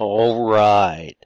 [0.00, 1.16] All right.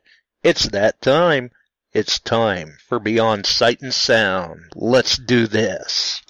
[0.42, 1.52] It's that time.
[1.92, 4.72] It's time for Beyond Sight and Sound.
[4.74, 6.22] Let's do this.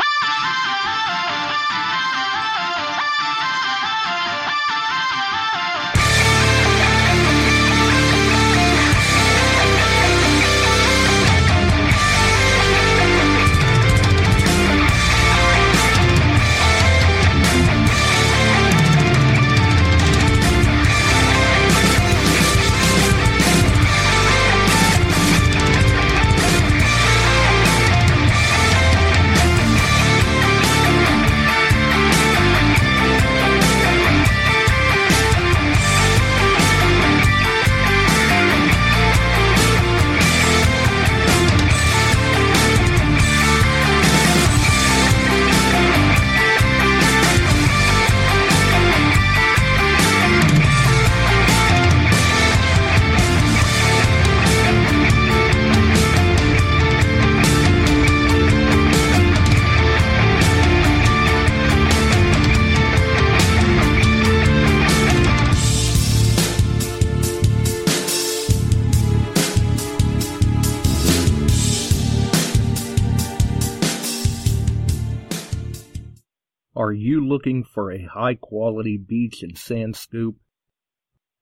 [76.85, 80.37] Are you looking for a high quality beach and sand scoop?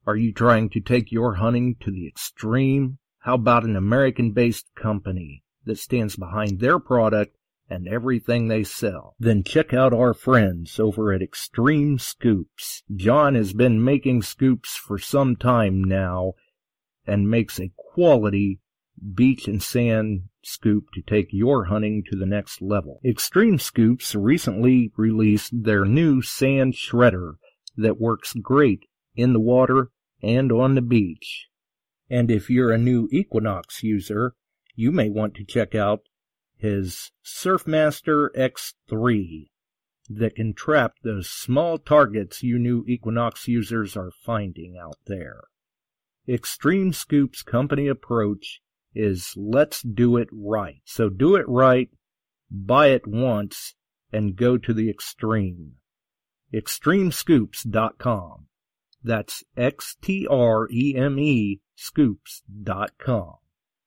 [0.06, 2.98] Are you trying to take your hunting to the extreme?
[3.18, 7.36] How about an American based company that stands behind their product
[7.68, 9.16] and everything they sell?
[9.18, 12.84] Then check out our friends over at Extreme Scoops.
[12.94, 16.34] John has been making scoops for some time now
[17.04, 18.60] and makes a quality
[19.14, 23.00] beach and sand scoop to take your hunting to the next level.
[23.04, 27.34] Extreme Scoops recently released their new sand shredder
[27.76, 29.90] that works great in the water
[30.22, 31.48] and on the beach.
[32.08, 34.34] And if you're a new Equinox user,
[34.74, 36.00] you may want to check out
[36.56, 39.48] his Surfmaster X3
[40.08, 45.42] that can trap those small targets you new Equinox users are finding out there.
[46.28, 48.60] Extreme Scoop's company approach
[48.94, 50.80] is let's do it right.
[50.84, 51.88] So do it right,
[52.50, 53.74] buy it once,
[54.12, 55.72] and go to the extreme.
[56.54, 58.46] Extremescoops.com.
[59.04, 60.30] That's X-T-R-E-M-E
[61.74, 63.34] scoops.com.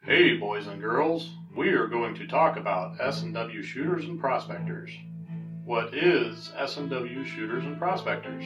[0.04, 1.30] Hey, boys and girls.
[1.56, 4.92] We are going to talk about S&W shooters and prospectors.
[5.64, 8.44] What is S&W shooters and prospectors?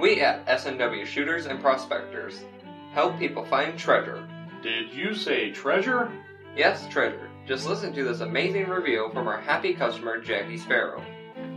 [0.00, 2.44] We at S&W Shooters and Prospectors
[2.92, 4.28] help people find treasure.
[4.62, 6.10] Did you say treasure?
[6.56, 7.30] Yes, treasure.
[7.46, 11.04] Just listen to this amazing review from our happy customer, Jackie Sparrow.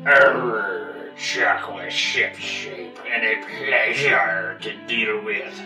[0.06, 5.60] Err, Chuck was shipshape and a pleasure to deal with.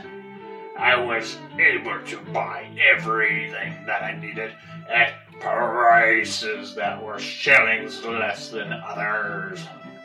[0.78, 4.54] I was able to buy everything that I needed
[4.90, 9.64] at prices that were shillings less than others.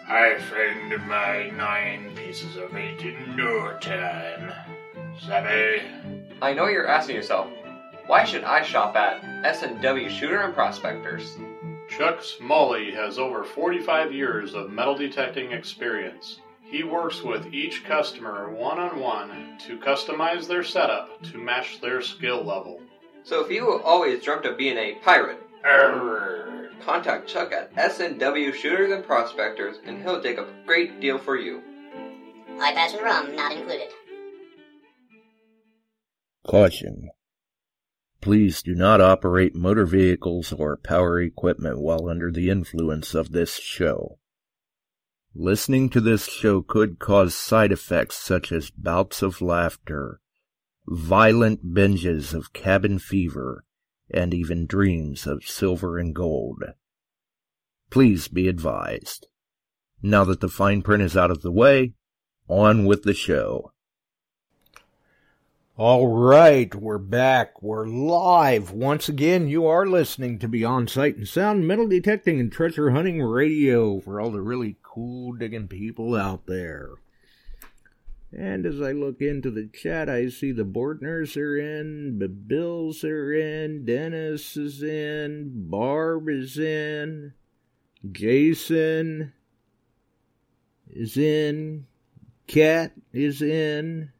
[0.08, 4.52] I found my nine pieces of eight in no time.
[5.20, 6.19] Savvy?
[6.42, 7.48] I know you're asking yourself,
[8.06, 11.36] why should I shop at S&W Shooter and Prospectors?
[11.90, 16.40] Chuck Smalley has over 45 years of metal detecting experience.
[16.62, 22.00] He works with each customer one on one to customize their setup to match their
[22.00, 22.80] skill level.
[23.22, 26.70] So if you always dreamt of being a pirate, Err.
[26.80, 31.60] contact Chuck at S&W Shooters and Prospectors and he'll take a great deal for you.
[32.60, 33.88] Eye patch and rum not included.
[36.46, 37.10] Caution.
[38.20, 43.58] Please do not operate motor vehicles or power equipment while under the influence of this
[43.58, 44.18] show.
[45.34, 50.20] Listening to this show could cause side effects such as bouts of laughter,
[50.86, 53.64] violent binges of cabin fever,
[54.10, 56.64] and even dreams of silver and gold.
[57.90, 59.28] Please be advised.
[60.02, 61.94] Now that the fine print is out of the way,
[62.48, 63.72] on with the show.
[65.80, 67.62] All right, we're back.
[67.62, 68.70] We're live.
[68.70, 73.22] Once again, you are listening to Beyond Sight and Sound Metal Detecting and Treasure Hunting
[73.22, 76.90] Radio for all the really cool digging people out there.
[78.30, 83.02] And as I look into the chat, I see the Bortners are in, the Bills
[83.02, 87.32] are in, Dennis is in, Barb is in,
[88.12, 89.32] Jason
[90.90, 91.86] is in,
[92.46, 94.12] Cat is in.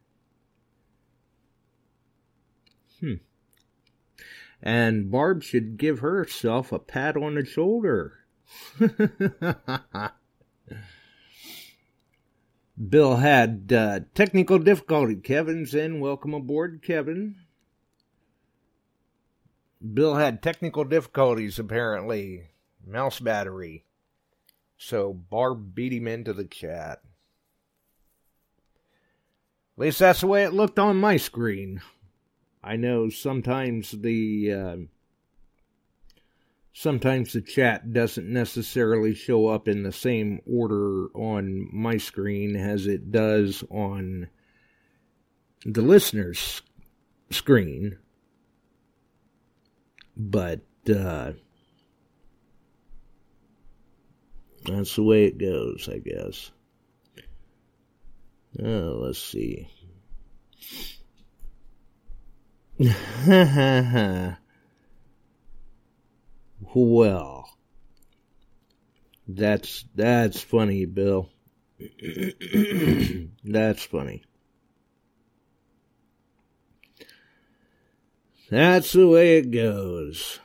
[4.61, 8.19] And Barb should give herself a pat on the shoulder.
[12.89, 15.15] Bill had uh, technical difficulty.
[15.15, 15.99] Kevin's in.
[15.99, 17.35] Welcome aboard, Kevin.
[19.93, 22.49] Bill had technical difficulties, apparently.
[22.85, 23.85] Mouse battery.
[24.77, 27.01] So Barb beat him into the chat.
[29.77, 31.81] At least that's the way it looked on my screen.
[32.63, 34.77] I know sometimes the uh,
[36.73, 42.87] sometimes the chat doesn't necessarily show up in the same order on my screen as
[42.87, 44.27] it does on
[45.65, 46.61] the listener's
[47.29, 47.97] screen.
[50.15, 51.33] But uh,
[54.65, 56.51] that's the way it goes, I guess.
[58.59, 59.67] Oh, let's see.
[66.73, 67.49] well,
[69.27, 71.29] that's that's funny, Bill.
[73.43, 74.23] that's funny.
[78.49, 80.39] That's the way it goes.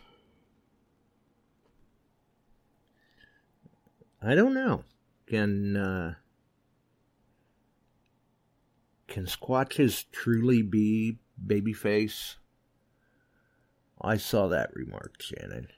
[4.22, 4.84] I don't know.
[5.26, 6.14] Can uh,
[9.08, 12.36] can Squatches truly be babyface?
[14.00, 15.68] I saw that remark, Shannon.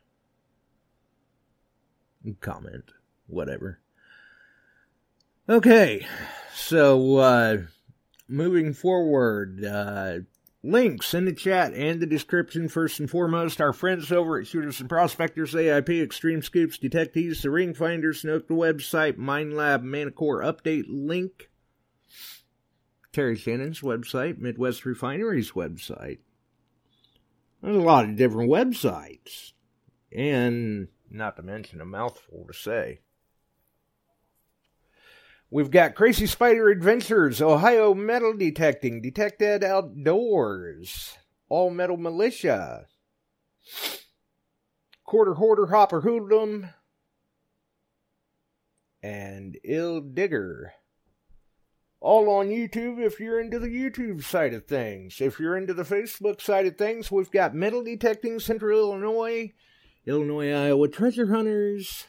[2.40, 2.84] Comment,
[3.26, 3.80] whatever.
[5.48, 6.06] Okay,
[6.52, 7.56] so uh,
[8.28, 10.18] moving forward, uh,
[10.62, 12.68] links in the chat and the description.
[12.68, 17.50] First and foremost, our friends over at Shooters and Prospectors, AIP, Extreme Scoops, Detectees, the
[17.50, 21.48] Ring Finders, Snook, the website, Mind Lab, Manticore update link,
[23.18, 26.18] Terry Shannon's website, Midwest Refineries website.
[27.60, 29.54] There's a lot of different websites,
[30.12, 33.00] and not to mention a mouthful to say.
[35.50, 41.18] We've got Crazy Spider Adventures, Ohio Metal Detecting, DetectEd Outdoors,
[41.48, 42.86] All Metal Militia,
[45.02, 46.70] Quarter Hoarder Hopper Hoodlum,
[49.02, 50.74] and Ill Digger.
[52.00, 55.20] All on YouTube if you're into the YouTube side of things.
[55.20, 59.52] If you're into the Facebook side of things, we've got Metal Detecting Central Illinois,
[60.06, 62.06] Illinois Iowa Treasure Hunters,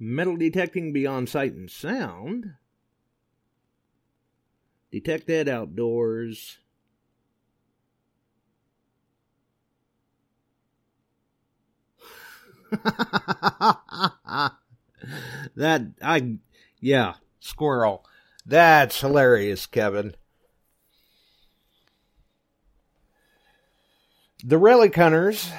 [0.00, 2.54] Metal Detecting Beyond Sight and Sound,
[4.92, 6.58] DetectEd Outdoors,
[15.56, 16.38] that I
[16.80, 18.04] yeah, squirrel.
[18.44, 20.14] That's hilarious, Kevin.
[24.44, 25.50] The Relic Hunters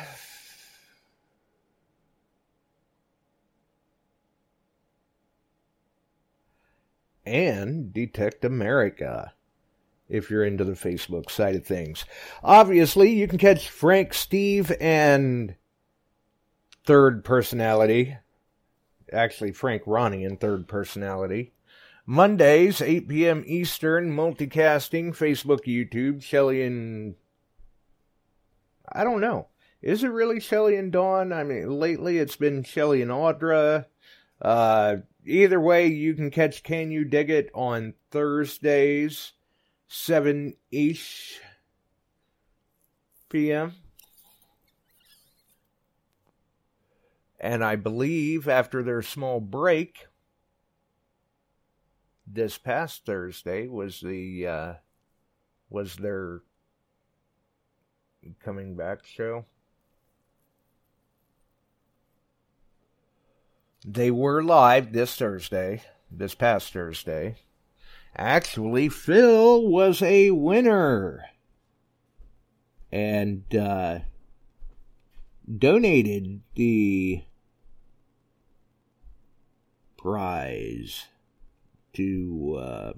[7.25, 9.33] and Detect America
[10.07, 12.05] if you're into the Facebook side of things.
[12.43, 15.55] Obviously, you can catch Frank, Steve, and
[16.85, 18.15] third personality.
[19.11, 21.53] Actually, Frank Ronnie in third personality.
[22.05, 23.43] Mondays, 8 p.m.
[23.45, 27.15] Eastern, multicasting, Facebook, YouTube, Shelly and.
[28.89, 29.47] I don't know.
[29.81, 31.33] Is it really Shelly and Dawn?
[31.33, 33.85] I mean, lately it's been Shelly and Audra.
[34.41, 39.33] Uh, either way, you can catch Can You Dig It on Thursdays,
[39.87, 41.41] 7 ish
[43.29, 43.73] p.m.
[47.39, 50.07] And I believe after their small break,
[52.25, 54.73] this past Thursday was the uh,
[55.69, 56.41] was their
[58.43, 59.45] coming back show.
[63.85, 67.35] They were live this Thursday, this past Thursday.
[68.15, 71.25] Actually, Phil was a winner
[72.91, 73.99] and uh,
[75.57, 77.23] donated the
[80.07, 81.07] prize
[81.91, 82.93] to uh,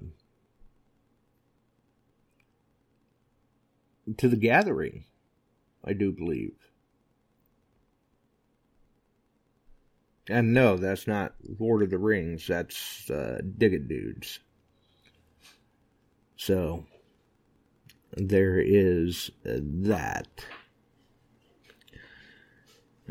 [4.16, 5.06] to the gathering.
[5.84, 6.52] I do believe.
[10.28, 12.46] And no, that's not Lord of the Rings.
[12.46, 14.38] That's uh, Dig It Dudes.
[16.36, 16.86] So
[18.12, 20.28] there is that.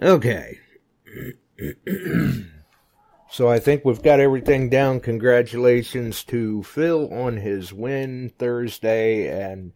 [0.01, 0.59] Okay.
[3.31, 4.99] so I think we've got everything down.
[4.99, 9.73] Congratulations to Phil on his win Thursday and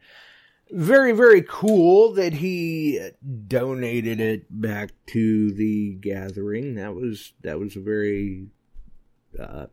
[0.72, 3.10] very very cool that he
[3.48, 8.48] donated it back to the gathering that was that was a very
[9.39, 9.67] uh,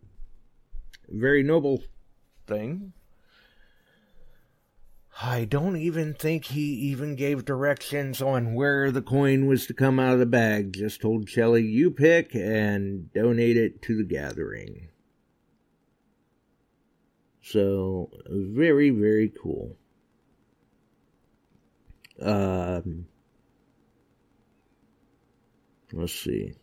[1.09, 1.83] very noble
[2.47, 2.93] thing.
[5.23, 10.01] I don't even think he even gave directions on where the coin was to come
[10.01, 10.73] out of the bag.
[10.73, 14.89] Just told Shelly, you pick and donate it to the gathering.
[17.43, 19.77] So, very, very cool.
[22.23, 23.07] Um,
[25.93, 26.55] let's see.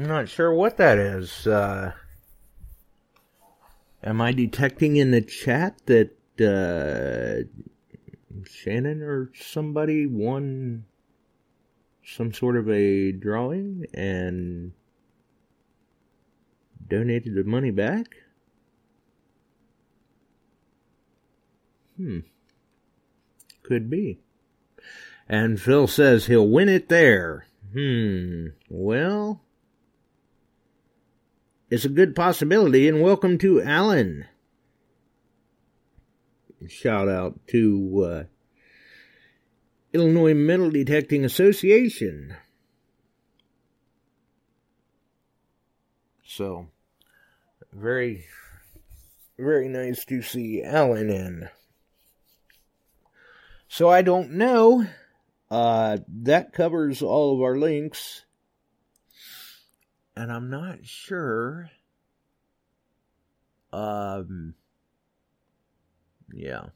[0.00, 1.46] I'm not sure what that is.
[1.46, 1.92] Uh,
[4.02, 7.44] am I detecting in the chat that uh,
[8.48, 10.86] Shannon or somebody won
[12.02, 14.72] some sort of a drawing and
[16.88, 18.06] donated the money back?
[21.98, 22.20] Hmm.
[23.62, 24.20] Could be.
[25.28, 27.44] And Phil says he'll win it there.
[27.74, 28.46] Hmm.
[28.70, 29.42] Well,
[31.70, 34.26] it's a good possibility, and welcome to Alan.
[36.66, 38.24] Shout out to uh,
[39.92, 42.34] Illinois Metal Detecting Association.
[46.24, 46.68] So,
[47.72, 48.26] very,
[49.38, 51.48] very nice to see Alan in.
[53.68, 54.86] So I don't know.
[55.50, 58.24] Uh, that covers all of our links
[60.20, 61.70] and I'm not sure.
[63.72, 64.54] Um,
[66.30, 66.66] yeah.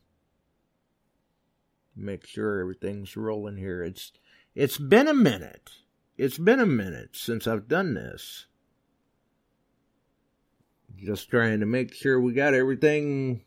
[1.95, 3.83] Make sure everything's rolling here.
[3.83, 4.13] It's
[4.55, 5.73] it's been a minute.
[6.17, 8.47] It's been a minute since I've done this.
[10.97, 13.43] Just trying to make sure we got everything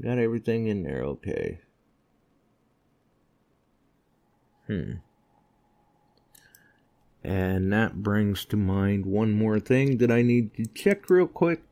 [0.00, 1.58] got everything in there okay.
[4.68, 4.92] Hmm.
[7.24, 11.62] And that brings to mind one more thing that I need to check real quick.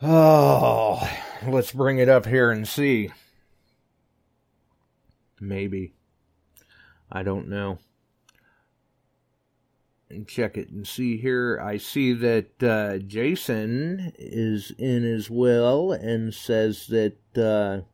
[0.00, 1.08] Oh,
[1.46, 3.10] let's bring it up here and see.
[5.40, 5.92] Maybe.
[7.10, 7.78] I don't know.
[10.10, 11.60] And check it and see here.
[11.62, 17.16] I see that uh, Jason is in as well and says that.
[17.36, 17.84] Uh,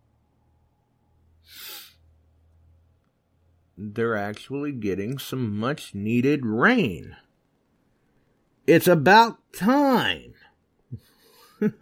[3.76, 7.16] they're actually getting some much needed rain.
[8.66, 10.34] It's about time.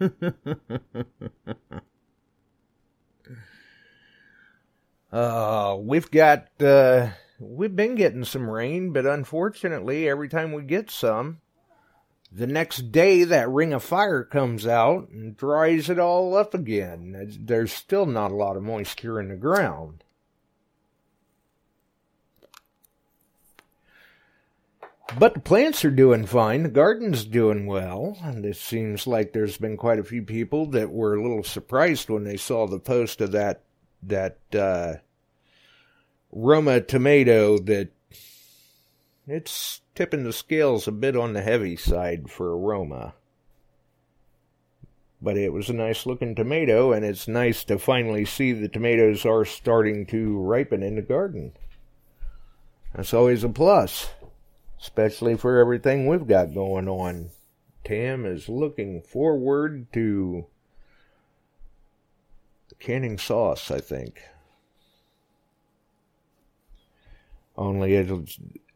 [5.12, 10.90] uh, we've got, uh, we've been getting some rain, but unfortunately, every time we get
[10.90, 11.40] some,
[12.34, 17.36] the next day that ring of fire comes out and dries it all up again.
[17.40, 20.02] There's still not a lot of moisture in the ground.
[25.18, 26.62] But the plants are doing fine.
[26.62, 28.16] The garden's doing well.
[28.22, 32.08] And it seems like there's been quite a few people that were a little surprised
[32.08, 33.62] when they saw the post of that
[34.04, 34.94] that uh,
[36.32, 37.90] Roma tomato that
[39.28, 43.14] it's tipping the scales a bit on the heavy side for Roma.
[45.20, 49.24] But it was a nice looking tomato, and it's nice to finally see the tomatoes
[49.24, 51.52] are starting to ripen in the garden.
[52.92, 54.10] That's always a plus
[54.82, 57.30] especially for everything we've got going on.
[57.84, 60.46] Tam is looking forward to
[62.80, 64.20] canning sauce, I think.
[67.56, 68.24] Only it's a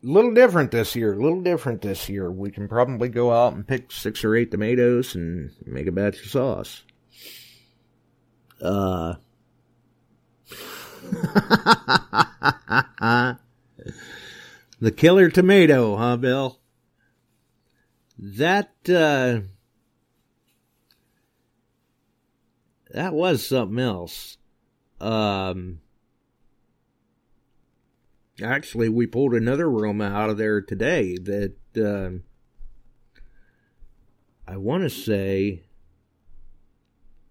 [0.02, 2.30] little different this year, a little different this year.
[2.30, 6.20] We can probably go out and pick six or eight tomatoes and make a batch
[6.20, 6.84] of sauce.
[8.60, 9.14] Uh.
[14.78, 16.60] The killer tomato, huh, Bill?
[18.18, 19.40] That, uh,
[22.90, 24.36] that was something else.
[25.00, 25.80] Um,
[28.42, 32.18] actually, we pulled another Roma out of there today that, uh,
[34.46, 35.62] I want to say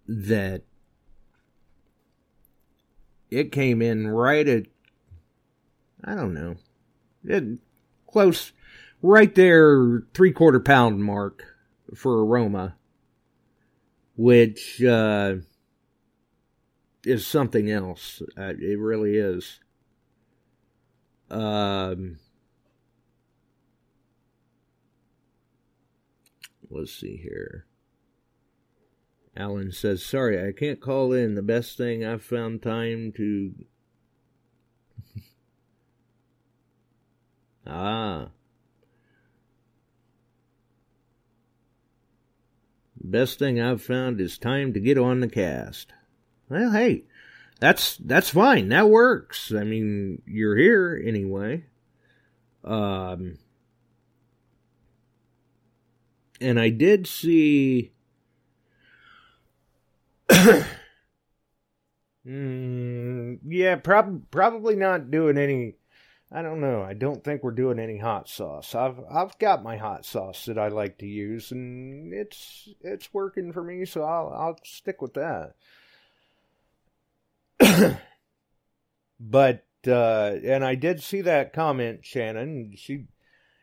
[0.07, 0.63] that
[3.29, 4.65] it came in right at,
[6.03, 6.55] I don't know,
[7.27, 7.43] it,
[8.07, 8.51] close,
[9.01, 11.43] right there, three quarter pound mark
[11.95, 12.75] for aroma,
[14.15, 15.35] which uh,
[17.03, 18.21] is something else.
[18.37, 19.59] Uh, it really is.
[21.29, 22.17] Um,
[26.69, 27.65] let's see here.
[29.37, 31.35] Alan says, Sorry, I can't call in.
[31.35, 33.53] The best thing I've found time to.
[37.67, 38.29] Ah.
[43.01, 45.93] Best thing I've found is time to get on the cast.
[46.49, 47.03] Well, hey,
[47.59, 48.69] that's that's fine.
[48.69, 49.53] That works.
[49.53, 51.65] I mean, you're here anyway.
[52.63, 53.37] Um,
[56.41, 57.91] and I did see.
[62.27, 65.75] mm, yeah, prob- probably not doing any.
[66.31, 66.81] I don't know.
[66.81, 68.73] I don't think we're doing any hot sauce.
[68.73, 73.53] I've I've got my hot sauce that I like to use, and it's it's working
[73.53, 73.85] for me.
[73.85, 75.53] So I'll I'll stick with that.
[79.19, 82.73] but uh, and I did see that comment, Shannon.
[82.75, 83.05] She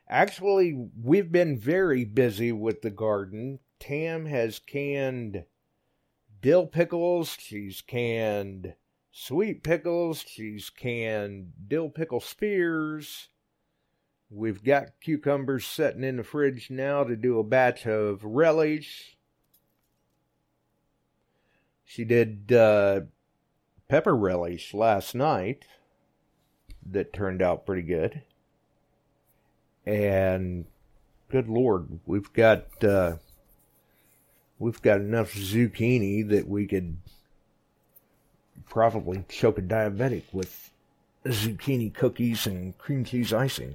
[0.08, 3.58] actually we've been very busy with the garden.
[3.80, 5.44] Tam has canned
[6.40, 7.36] dill pickles.
[7.40, 8.74] She's canned
[9.12, 10.24] sweet pickles.
[10.26, 13.28] She's canned dill pickle spears.
[14.30, 19.18] We've got cucumbers sitting in the fridge now to do a batch of relish.
[21.84, 23.02] She did uh,
[23.88, 25.66] pepper relish last night
[26.90, 28.22] that turned out pretty good.
[29.84, 30.64] And
[31.30, 33.16] good lord, we've got uh,
[34.58, 36.96] we've got enough zucchini that we could
[38.72, 40.70] probably choke a diabetic with
[41.26, 43.74] zucchini cookies and cream cheese icing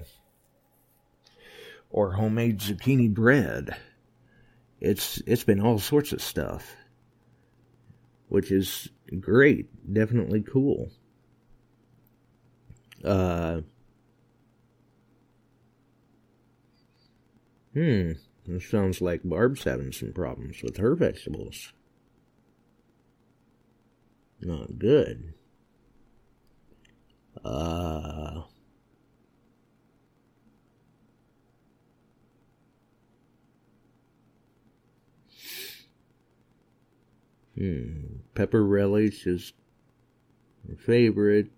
[1.92, 3.78] or homemade zucchini bread.
[4.82, 6.76] It's it's been all sorts of stuff,
[8.30, 8.90] which is
[9.20, 10.90] great, definitely cool.
[13.06, 13.62] Uh,
[17.74, 18.14] hmm,
[18.48, 21.72] it sounds like Barb's having some problems with her vegetables.
[24.42, 25.34] Not good.
[27.44, 28.42] Uh,
[37.56, 39.54] hmm, pepper relish is
[40.78, 41.57] favorite.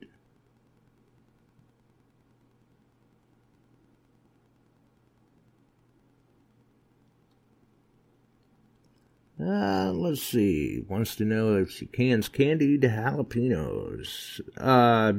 [9.41, 10.83] Uh, let's see.
[10.89, 14.41] Wants to know if she cans candied jalapenos.
[14.57, 15.13] Uh,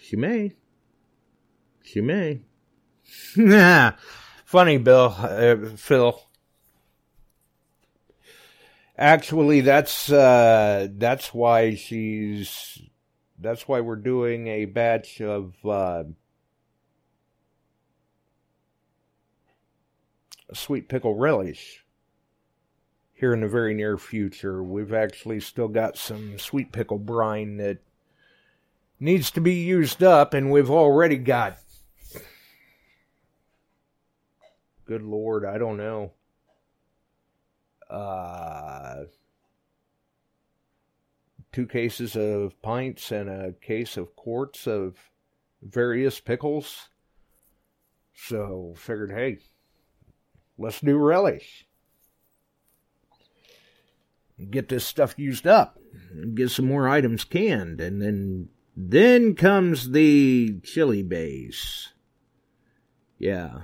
[0.00, 0.54] she may.
[1.82, 2.40] She may.
[4.46, 5.14] Funny, Bill.
[5.18, 6.22] Uh, Phil.
[8.96, 12.80] Actually, that's uh, that's why she's.
[13.38, 15.54] That's why we're doing a batch of.
[20.52, 21.84] Sweet pickle relish
[23.14, 24.62] here in the very near future.
[24.62, 27.78] We've actually still got some sweet pickle brine that
[29.00, 31.58] needs to be used up, and we've already got.
[34.84, 36.12] Good Lord, I don't know.
[37.88, 39.04] Uh,
[41.52, 44.96] two cases of pints and a case of quarts of
[45.62, 46.88] various pickles.
[48.14, 49.38] So figured, hey,
[50.58, 51.66] Let's do relish.
[54.50, 55.78] Get this stuff used up.
[56.34, 57.80] Get some more items canned.
[57.80, 61.92] And then then comes the chili base.
[63.18, 63.62] Yeah.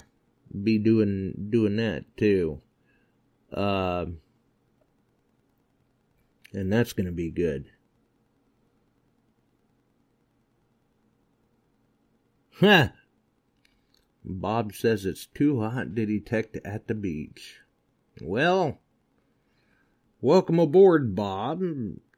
[0.62, 2.60] Be doing doing that too.
[3.52, 4.06] Uh
[6.52, 7.66] and that's gonna be good.
[12.60, 12.88] Huh.
[14.24, 17.60] Bob says it's too hot to detect at the beach.
[18.20, 18.80] Well,
[20.20, 21.62] welcome aboard, Bob.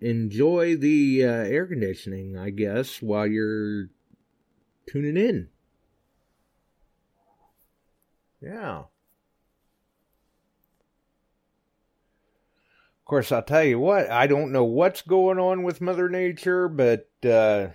[0.01, 3.89] Enjoy the uh, air conditioning, I guess, while you're
[4.89, 5.49] tuning in.
[8.41, 8.79] Yeah.
[12.99, 16.69] Of course, I'll tell you what, I don't know what's going on with Mother Nature,
[16.69, 17.69] but uh,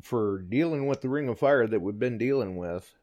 [0.00, 2.94] for dealing with the ring of fire that we've been dealing with,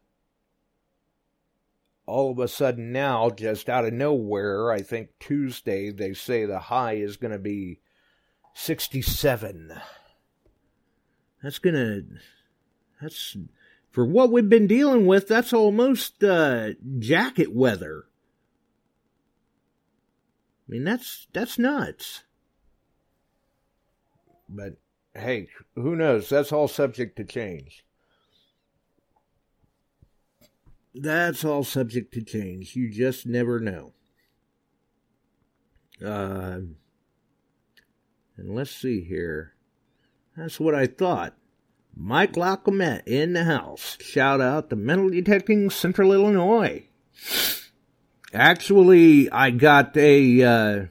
[2.06, 6.58] all of a sudden now, just out of nowhere, I think Tuesday, they say the
[6.58, 7.80] high is going to be
[8.54, 9.72] 67.
[11.42, 12.04] That's going to,
[13.02, 13.36] that's,
[13.90, 18.04] for what we've been dealing with, that's almost uh, jacket weather.
[20.68, 22.22] I mean, that's, that's nuts.
[24.48, 24.76] But
[25.16, 26.28] hey, who knows?
[26.28, 27.86] That's all subject to change.
[30.96, 32.74] that's all subject to change.
[32.74, 33.92] You just never know.
[36.04, 36.60] Uh,
[38.36, 39.54] and let's see here.
[40.36, 41.34] That's what I thought.
[41.94, 43.96] Mike Lacomette in the house.
[44.00, 46.86] Shout out to Metal Detecting Central Illinois.
[48.34, 50.86] Actually, I got a, uh,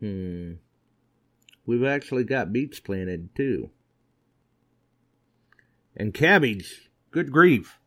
[0.00, 0.52] hmm.
[1.64, 3.70] We've actually got beets planted too.
[5.96, 6.90] And cabbage.
[7.10, 7.78] Good grief.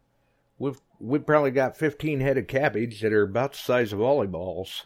[0.58, 4.84] We've, we've probably got 15 head of cabbage that are about the size of volleyballs.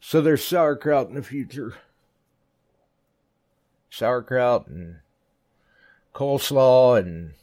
[0.00, 1.74] So there's sauerkraut in the future.
[3.90, 4.96] Sauerkraut and
[6.14, 7.34] coleslaw and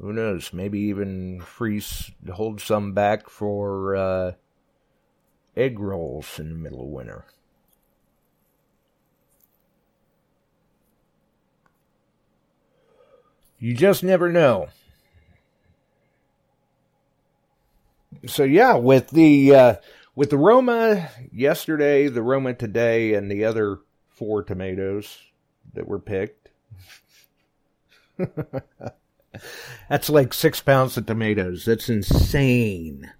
[0.00, 4.32] who knows, maybe even freeze, hold some back for uh,
[5.58, 7.24] egg rolls in the middle of winter.
[13.58, 14.68] You just never know.
[18.26, 19.74] So yeah, with the uh,
[20.14, 25.18] with the Roma yesterday, the Roma today, and the other four tomatoes
[25.74, 26.50] that were picked.
[29.88, 31.64] That's like six pounds of tomatoes.
[31.64, 33.12] That's insane.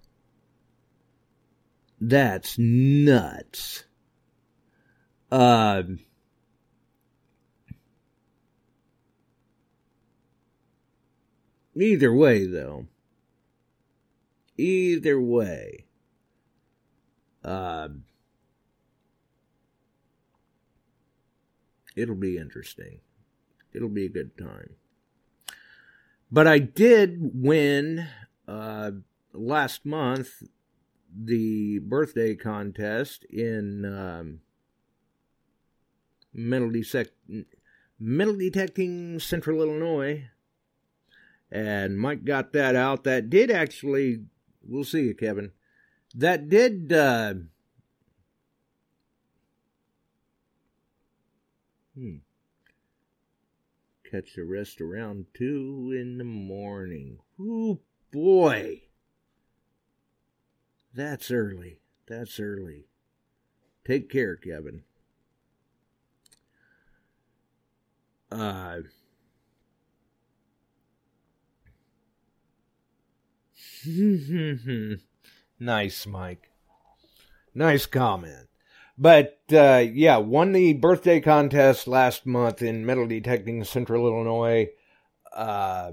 [2.01, 3.85] That's nuts.
[5.31, 5.83] Uh,
[11.75, 12.87] either way, though,
[14.57, 15.87] either way,
[17.45, 17.89] uh,
[21.97, 23.01] it'll be interesting.
[23.73, 24.77] It'll be a good time.
[26.31, 28.07] But I did win
[28.47, 28.93] uh,
[29.33, 30.43] last month
[31.15, 34.41] the birthday contest in um,
[36.33, 37.13] metal, detect-
[37.99, 40.29] metal detecting Central Illinois,
[41.51, 43.05] and Mike got that out.
[43.05, 44.25] That did actually.
[44.63, 45.53] We'll see you, Kevin.
[46.15, 46.93] That did.
[46.93, 47.35] Uh,
[51.97, 52.17] hmm.
[54.11, 57.19] Catch the rest around two in the morning.
[57.39, 58.88] Oh boy.
[60.95, 61.81] That's early.
[62.07, 62.87] That's early.
[63.87, 64.83] Take care, Kevin.
[68.31, 68.81] Uh,
[75.59, 76.51] nice, Mike.
[77.55, 78.49] Nice comment.
[78.99, 84.69] But uh, yeah, won the birthday contest last month in metal detecting Central Illinois.
[85.33, 85.93] Uh,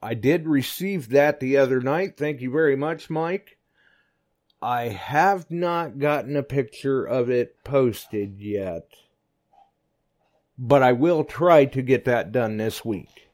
[0.00, 2.16] I did receive that the other night.
[2.16, 3.58] Thank you very much, Mike.
[4.62, 8.88] I have not gotten a picture of it posted yet,
[10.56, 13.28] but I will try to get that done this week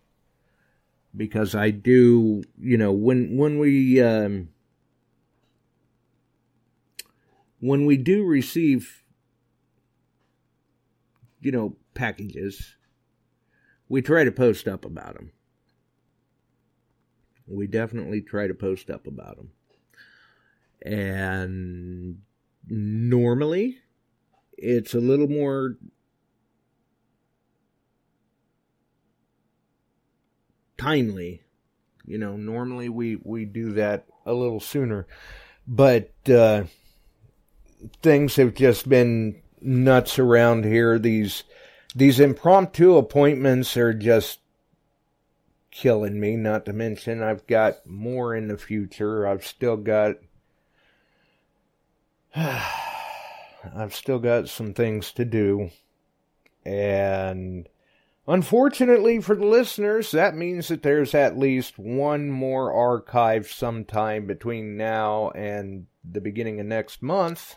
[1.17, 4.51] because I do, you know, when when we um,
[7.61, 9.03] when we do receive,
[11.41, 12.75] you know, packages,
[13.89, 15.33] we try to post up about them
[17.47, 19.51] we definitely try to post up about them.
[20.83, 22.21] And
[22.69, 23.79] normally,
[24.57, 25.77] it's a little more
[30.77, 31.43] timely.
[32.05, 35.07] You know, normally we, we do that a little sooner.
[35.67, 36.65] But uh,
[38.03, 40.99] things have just been nuts around here.
[40.99, 41.45] These
[41.95, 44.41] these impromptu appointments are just
[45.75, 46.37] killing me.
[46.37, 49.27] Not to mention, I've got more in the future.
[49.27, 50.17] I've still got.
[52.35, 55.71] I've still got some things to do.
[56.65, 57.69] And
[58.27, 64.77] unfortunately for the listeners, that means that there's at least one more archive sometime between
[64.77, 67.57] now and the beginning of next month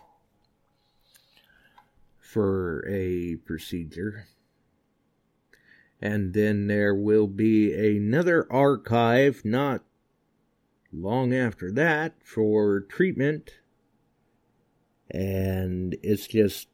[2.20, 4.28] for a procedure
[6.02, 9.84] and then there will be another archive not
[10.94, 13.56] long after that for treatment.
[15.10, 16.68] And it's just.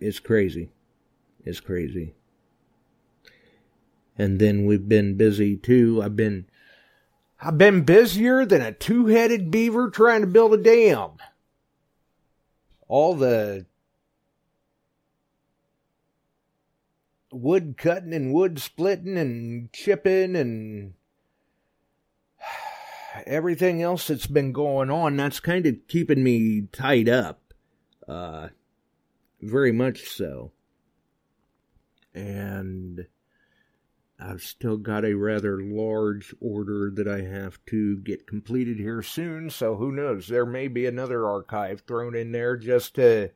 [0.00, 0.70] It's crazy.
[1.44, 2.14] It's crazy.
[4.18, 6.02] And then we've been busy too.
[6.02, 6.46] I've been.
[7.42, 11.12] I've been busier than a two headed beaver trying to build a dam.
[12.86, 13.64] All the
[17.32, 20.94] wood cutting and wood splitting and chipping and
[23.26, 27.54] everything else that's been going on that's kind of keeping me tied up
[28.08, 28.48] Uh,
[29.40, 30.52] very much so.
[32.14, 33.06] And
[34.18, 39.48] I've still got a rather large order that I have to get completed here soon,
[39.48, 40.28] so who knows?
[40.28, 43.30] There may be another archive thrown in there just to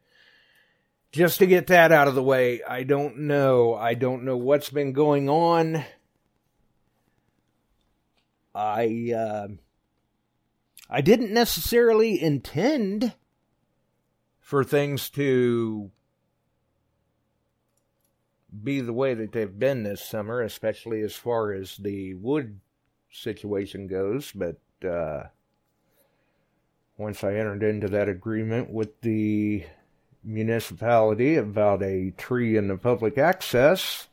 [1.14, 2.60] just to get that out of the way.
[2.68, 3.74] I don't know.
[3.74, 5.84] I don't know what's been going on.
[8.52, 9.48] I uh,
[10.90, 13.14] I didn't necessarily intend
[14.40, 15.92] for things to
[18.62, 22.58] be the way that they've been this summer, especially as far as the wood
[23.12, 24.32] situation goes.
[24.32, 25.28] But uh,
[26.96, 29.64] once I entered into that agreement with the
[30.24, 34.08] municipality about a tree in the public access,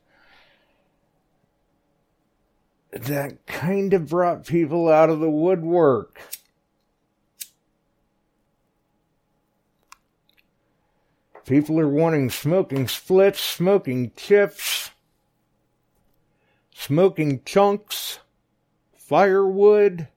[2.92, 6.20] that kind of brought people out of the woodwork.
[11.46, 14.92] People are wanting smoking splits, smoking chips,
[16.74, 18.20] smoking chunks,
[18.96, 20.08] firewood,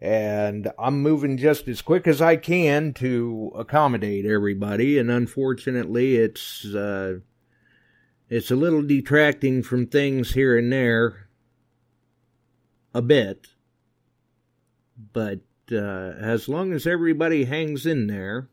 [0.00, 4.98] and I'm moving just as quick as I can to accommodate everybody.
[4.98, 7.20] And unfortunately, it's uh,
[8.28, 11.28] it's a little detracting from things here and there,
[12.92, 13.48] a bit.
[15.12, 15.76] But uh,
[16.18, 18.48] as long as everybody hangs in there,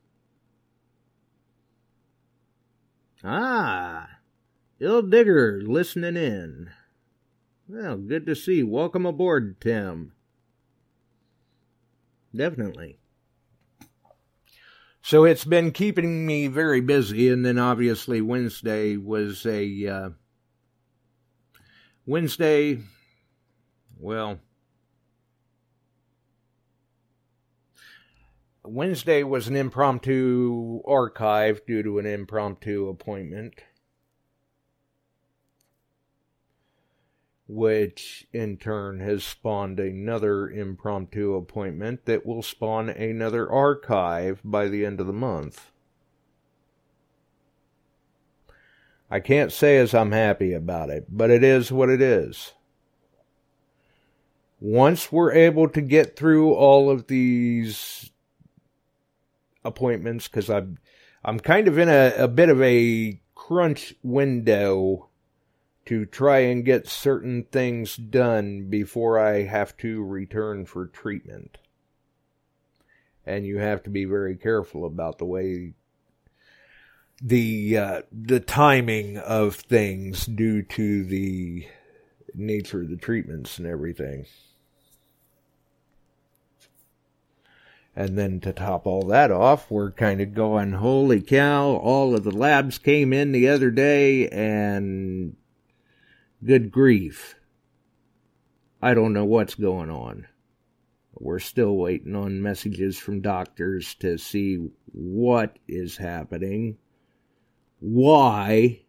[3.25, 4.09] Ah,
[4.81, 6.71] Ill Digger listening in.
[7.69, 8.63] Well, good to see.
[8.63, 10.11] Welcome aboard, Tim.
[12.35, 12.97] Definitely.
[15.01, 20.09] So it's been keeping me very busy, and then obviously Wednesday was a uh,
[22.05, 22.79] Wednesday.
[23.99, 24.39] Well,
[28.63, 33.55] Wednesday was an impromptu archive due to an impromptu appointment,
[37.47, 44.85] which in turn has spawned another impromptu appointment that will spawn another archive by the
[44.85, 45.71] end of the month.
[49.11, 52.53] I can't say as I'm happy about it, but it is what it is.
[54.59, 58.09] Once we're able to get through all of these
[59.63, 60.77] appointments because I'm
[61.23, 65.09] I'm kind of in a, a bit of a crunch window
[65.85, 71.57] to try and get certain things done before I have to return for treatment.
[73.25, 75.73] And you have to be very careful about the way
[77.21, 81.67] the uh, the timing of things due to the
[82.33, 84.25] nature of the treatments and everything.
[87.95, 92.23] And then to top all that off, we're kind of going, holy cow, all of
[92.23, 95.35] the labs came in the other day and
[96.45, 97.35] good grief.
[98.81, 100.27] I don't know what's going on.
[101.13, 106.77] We're still waiting on messages from doctors to see what is happening,
[107.79, 108.81] why,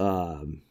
[0.00, 0.62] um,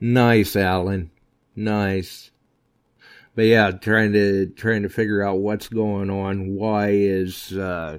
[0.00, 1.10] nice, Alan.
[1.54, 2.30] Nice.
[3.34, 6.54] But yeah, trying to trying to figure out what's going on.
[6.54, 7.98] Why is uh,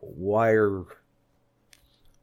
[0.00, 0.84] why are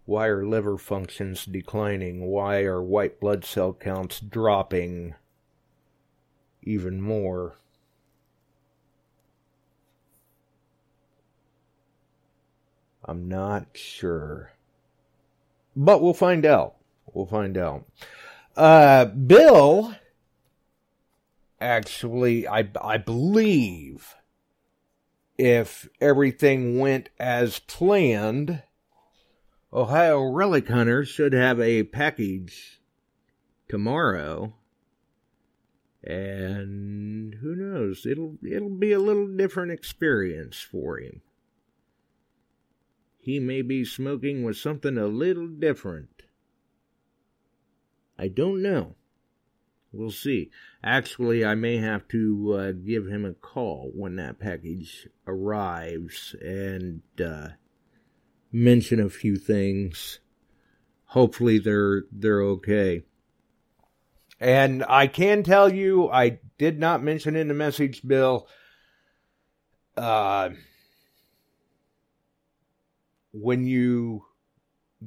[0.05, 2.25] why are liver functions declining?
[2.25, 5.15] Why are white blood cell counts dropping
[6.63, 7.57] even more?
[13.05, 14.53] I'm not sure.
[15.75, 16.78] But we'll find out.
[17.13, 17.85] We'll find out.
[18.55, 19.95] Uh, Bill,
[21.59, 24.15] actually, I, I believe
[25.37, 28.63] if everything went as planned,
[29.71, 32.81] Ohio Relic Hunter should have a package
[33.67, 34.55] tomorrow.
[36.03, 41.21] And who knows, it'll it'll be a little different experience for him
[43.29, 46.18] he may be smoking with something a little different.
[48.19, 48.95] I don't know.
[49.91, 50.51] We'll see.
[50.83, 57.01] Actually, I may have to uh, give him a call when that package arrives and
[57.23, 57.49] uh,
[58.51, 60.19] mention a few things.
[61.05, 63.03] Hopefully, they're they're okay.
[64.39, 68.47] And I can tell you, I did not mention in the message, Bill.
[69.97, 70.49] uh,
[73.33, 74.25] when you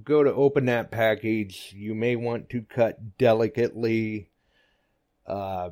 [0.05, 4.29] go to open that package, you may want to cut delicately.
[5.27, 5.71] Uh,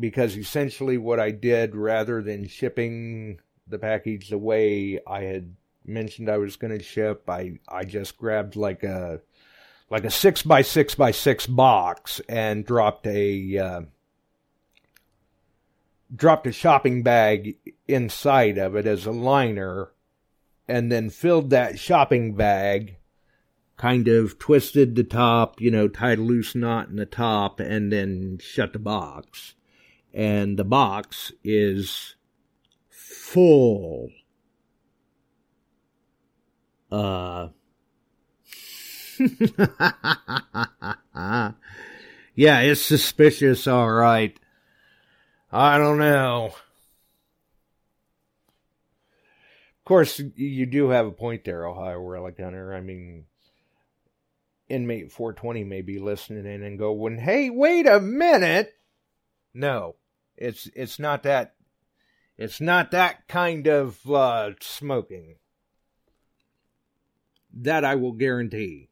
[0.00, 6.30] because essentially what I did, rather than shipping the package the way I had mentioned
[6.30, 9.20] I was going to ship, I I just grabbed like a
[9.90, 13.82] like a six by six by six box and dropped a uh,
[16.14, 19.90] dropped a shopping bag inside of it as a liner,
[20.68, 22.96] and then filled that shopping bag.
[23.76, 27.92] Kind of twisted the top, you know, tied a loose knot in the top, and
[27.92, 29.54] then shut the box
[30.14, 32.14] and the box is
[32.88, 34.10] full.
[36.90, 37.48] Uh,
[42.36, 44.38] yeah, it's suspicious, all right.
[45.50, 46.54] I don't know.
[49.84, 52.72] Of course, you do have a point there, Ohio Relic Hunter.
[52.72, 53.26] I mean,
[54.66, 58.78] inmate 420 may be listening in and go, "When hey, wait a minute."
[59.52, 59.96] No,
[60.38, 61.56] it's it's not that
[62.38, 65.34] it's not that kind of uh, smoking.
[67.52, 68.88] That I will guarantee.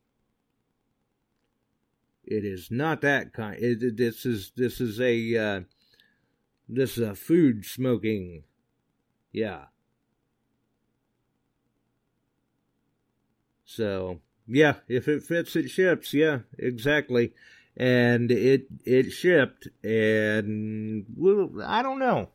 [2.23, 3.57] It is not that kind.
[3.59, 5.61] It, this is this is a uh,
[6.69, 8.45] this is a food smoking.
[9.33, 9.69] Yeah.
[13.75, 16.13] So yeah, if it fits, it ships.
[16.15, 17.33] Yeah, exactly
[17.77, 22.29] and it it shipped and well, I don't know.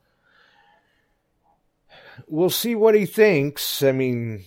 [2.27, 3.83] We'll see what he thinks.
[3.83, 4.43] I mean,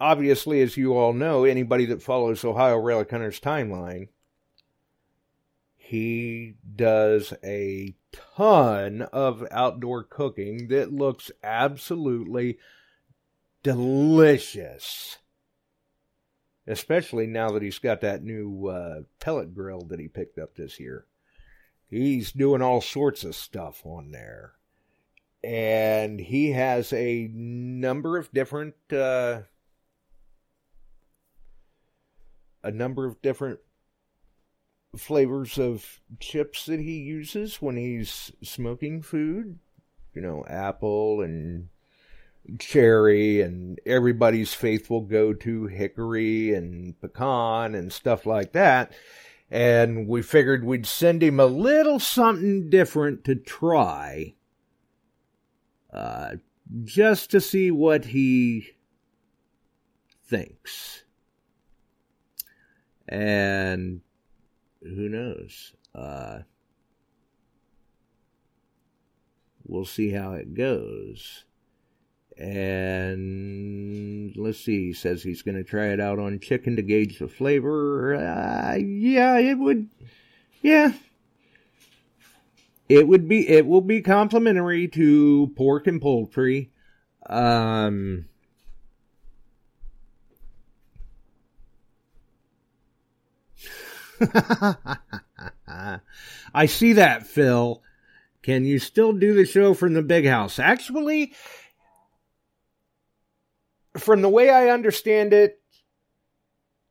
[0.00, 4.08] obviously, as you all know, anybody that follows Ohio Relic Hunters timeline,
[5.76, 7.94] he does a
[8.36, 12.58] ton of outdoor cooking that looks absolutely
[13.62, 15.18] delicious
[16.66, 20.78] especially now that he's got that new uh, pellet grill that he picked up this
[20.78, 21.06] year.
[21.88, 24.52] He's doing all sorts of stuff on there.
[25.44, 29.42] And he has a number of different uh,
[32.62, 33.58] a number of different
[34.96, 39.58] flavors of chips that he uses when he's smoking food.
[40.14, 41.68] You know, apple and
[42.58, 48.92] cherry and everybody's faithful go to hickory and pecan and stuff like that.
[49.50, 54.34] And we figured we'd send him a little something different to try.
[55.92, 56.36] Uh,
[56.84, 58.70] just to see what he
[60.24, 61.04] thinks.
[63.06, 64.00] And
[64.80, 65.74] who knows?
[65.94, 66.40] Uh,
[69.66, 71.44] we'll see how it goes.
[72.38, 77.18] And let's see, he says he's going to try it out on chicken to gauge
[77.18, 78.14] the flavor.
[78.14, 79.88] Uh, yeah, it would.
[80.62, 80.92] Yeah.
[82.88, 86.72] It would be, it will be complimentary to pork and poultry.
[87.26, 88.26] Um,
[96.54, 97.82] I see that, Phil.
[98.42, 100.58] Can you still do the show from the big house?
[100.58, 101.32] Actually,
[103.96, 105.60] from the way I understand it,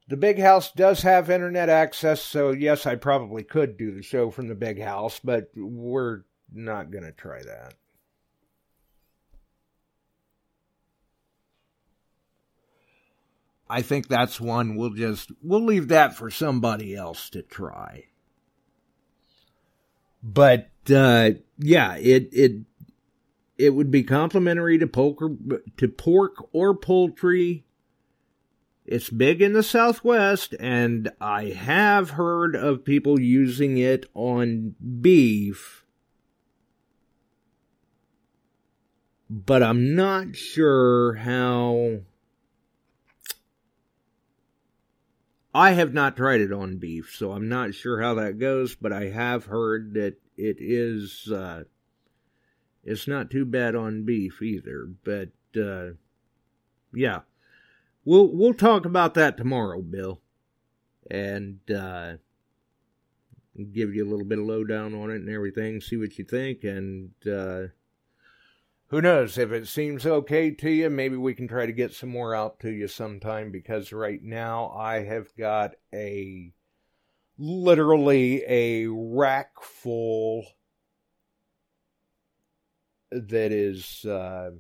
[0.08, 4.30] the big house does have internet access, so yes, I probably could do the show
[4.30, 7.76] from the big house, but we're not going to try that.
[13.70, 18.08] I think that's one we'll just we'll leave that for somebody else to try.
[20.22, 22.66] But uh, yeah, it it
[23.62, 25.30] it would be complimentary to poker
[25.78, 27.63] to pork or poultry.
[28.86, 35.86] It's big in the Southwest, and I have heard of people using it on beef,
[39.29, 42.00] but I'm not sure how.
[45.54, 48.92] I have not tried it on beef, so I'm not sure how that goes, but
[48.92, 51.65] I have heard that it is uh,
[52.84, 55.29] it's not too bad on beef either, but
[55.60, 55.92] uh,
[56.94, 57.19] yeah,
[58.06, 60.21] we'll we'll talk about that tomorrow, Bill,
[61.10, 62.13] and uh,
[63.73, 65.82] give you a little bit of lowdown on it and everything.
[65.82, 67.67] See what you think, and uh,
[68.88, 72.10] who knows if it seems okay to you, maybe we can try to get some
[72.10, 73.52] more out to you sometime.
[73.52, 76.52] Because right now I have got a
[77.38, 80.46] literally a rack full
[83.12, 84.52] that is uh,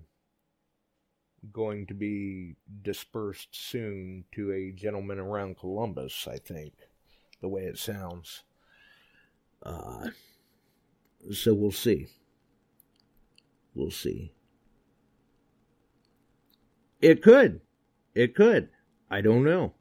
[1.51, 6.73] going to be dispersed soon to a gentleman around Columbus, I think,
[7.41, 8.43] the way it sounds.
[9.63, 10.09] Uh,
[11.31, 12.07] so we'll see.
[13.73, 14.33] We'll see.
[17.01, 17.61] It could.
[18.13, 18.69] It could.
[19.09, 19.73] I don't know.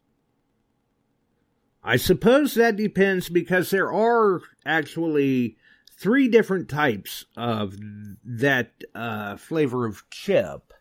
[1.82, 5.56] I suppose that depends because there are actually
[6.00, 7.76] three different types of
[8.24, 10.72] that uh, flavor of chip.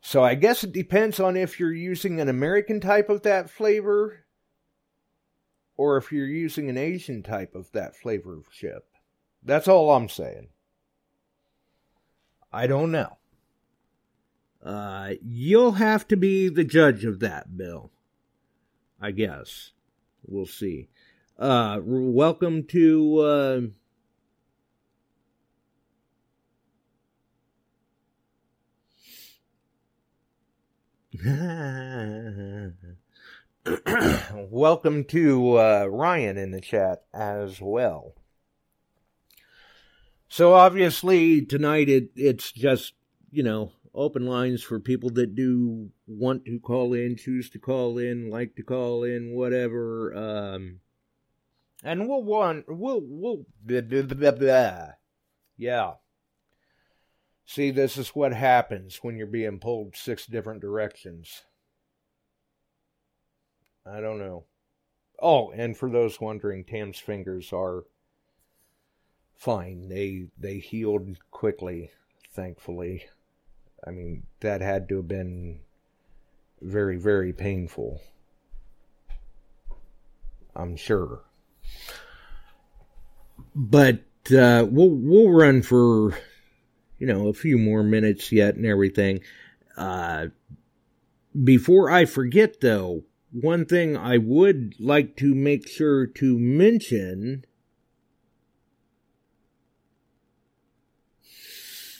[0.00, 4.24] So I guess it depends on if you're using an American type of that flavor
[5.76, 8.86] or if you're using an Asian type of that flavor of chip.
[9.42, 10.48] That's all I'm saying.
[12.52, 13.18] I don't know.
[14.62, 17.90] Uh, you'll have to be the judge of that, Bill.
[19.00, 19.72] I guess.
[20.26, 20.88] We'll see.
[21.36, 23.60] Uh, welcome to, uh,
[34.48, 38.14] welcome to uh, Ryan in the chat as well.
[40.28, 42.94] So obviously tonight it it's just
[43.32, 47.98] you know open lines for people that do want to call in, choose to call
[47.98, 50.14] in, like to call in, whatever.
[50.14, 50.78] Um,
[51.84, 54.86] and we'll want we'll we'll blah, blah, blah.
[55.56, 55.92] yeah.
[57.46, 61.42] See, this is what happens when you're being pulled six different directions.
[63.86, 64.46] I don't know.
[65.20, 67.84] Oh, and for those wondering, Tam's fingers are
[69.36, 69.88] fine.
[69.90, 71.90] They they healed quickly,
[72.32, 73.04] thankfully.
[73.86, 75.60] I mean, that had to have been
[76.62, 78.00] very, very painful.
[80.56, 81.24] I'm sure.
[83.54, 84.04] But
[84.36, 86.16] uh, we'll we'll run for
[86.98, 89.20] you know a few more minutes yet and everything.
[89.76, 90.26] Uh,
[91.42, 93.02] before I forget, though,
[93.32, 97.44] one thing I would like to make sure to mention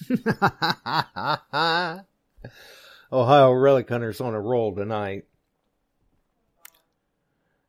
[3.12, 5.24] Ohio Relic Hunters on a roll tonight.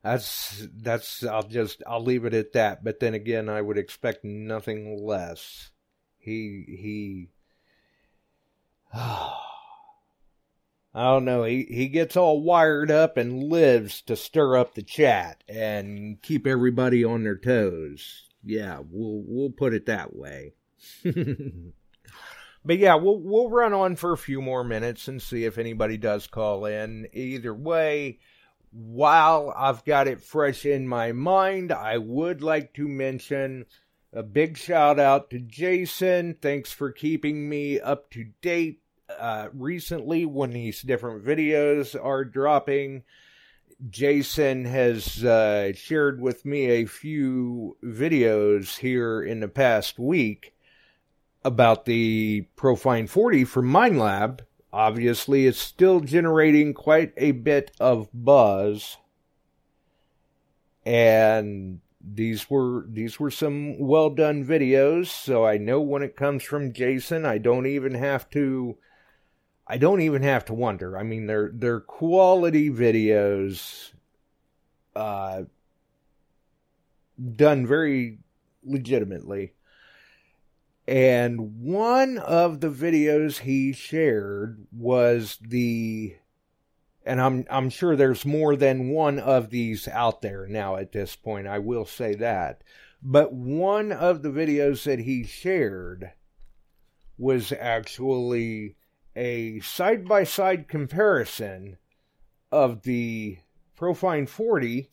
[0.05, 2.83] That's that's I'll just I'll leave it at that.
[2.83, 5.71] But then again, I would expect nothing less.
[6.19, 7.29] He he
[8.93, 9.41] I
[10.93, 11.43] don't know.
[11.43, 16.45] He he gets all wired up and lives to stir up the chat and keep
[16.45, 18.29] everybody on their toes.
[18.43, 20.53] Yeah, we'll we'll put it that way.
[21.03, 25.97] but yeah, we'll we'll run on for a few more minutes and see if anybody
[25.97, 27.07] does call in.
[27.11, 28.19] Either way,
[28.75, 33.65] while I've got it fresh in my mind, I would like to mention
[34.11, 36.35] a big shout out to Jason.
[36.41, 38.81] Thanks for keeping me up to date
[39.17, 43.03] uh, recently when these different videos are dropping.
[43.89, 50.53] Jason has uh, shared with me a few videos here in the past week
[51.45, 54.41] about the Pro-Find 40 from Minelab.
[54.75, 58.97] Obviously, it's still generating quite a bit of buzz.
[60.85, 66.43] And these were these were some well done videos, so I know when it comes
[66.43, 68.77] from Jason, I don't even have to
[69.65, 70.97] I don't even have to wonder.
[70.97, 73.93] I mean, they're they're quality videos,
[74.93, 75.43] uh,
[77.37, 78.19] done very
[78.61, 79.53] legitimately.
[80.87, 86.15] And one of the videos he shared was the
[87.05, 91.15] and I'm I'm sure there's more than one of these out there now at this
[91.15, 91.47] point.
[91.47, 92.63] I will say that.
[93.01, 96.11] But one of the videos that he shared
[97.17, 98.75] was actually
[99.15, 101.77] a side by side comparison
[102.51, 103.37] of the
[103.75, 104.89] Pro-Find 40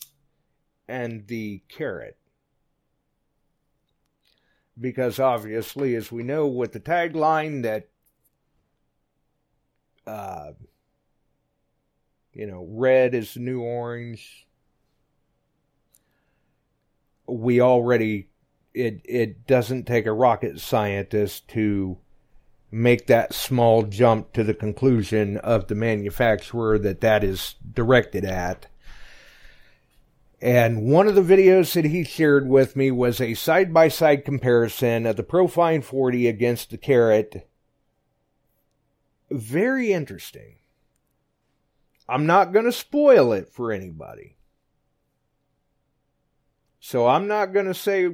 [0.89, 2.19] and the Carrot
[4.81, 7.89] because obviously, as we know with the tagline that,
[10.07, 10.53] uh,
[12.33, 14.47] you know, red is the new orange,
[17.27, 18.29] we already,
[18.75, 21.99] it, it doesn't take a rocket scientist to
[22.71, 28.67] make that small jump to the conclusion of the manufacturer that that is directed at.
[30.43, 34.25] And one of the videos that he shared with me was a side by side
[34.25, 37.49] comparison of the Pro-Find 40 against the Carrot.
[39.31, 40.57] Very interesting.
[42.09, 44.37] I'm not going to spoil it for anybody.
[46.81, 48.09] So I'm not going to say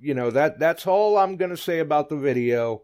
[0.00, 2.82] you know that that's all I'm going to say about the video.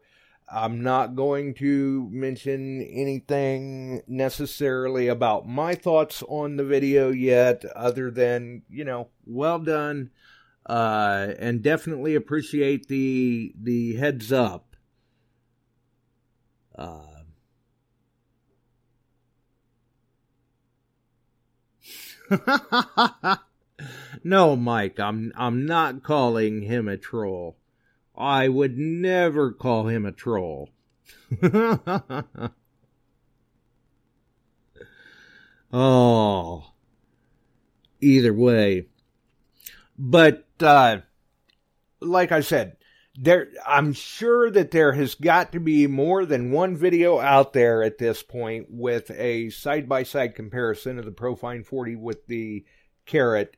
[0.48, 8.10] I'm not going to mention anything necessarily about my thoughts on the video yet, other
[8.10, 10.10] than, you know, well done.
[10.66, 14.76] Uh, and definitely appreciate the, the heads up.
[16.76, 17.00] Uh,
[24.24, 27.56] no, Mike, I'm, I'm not calling him a troll.
[28.16, 30.70] I would never call him a troll.
[35.72, 36.66] oh.
[38.00, 38.86] Either way.
[39.98, 40.98] But, uh,
[42.00, 42.76] like I said,
[43.16, 47.82] there, I'm sure that there has got to be more than one video out there
[47.82, 52.64] at this point with a side by side comparison of the Pro-Find 40 with the
[53.06, 53.56] Carrot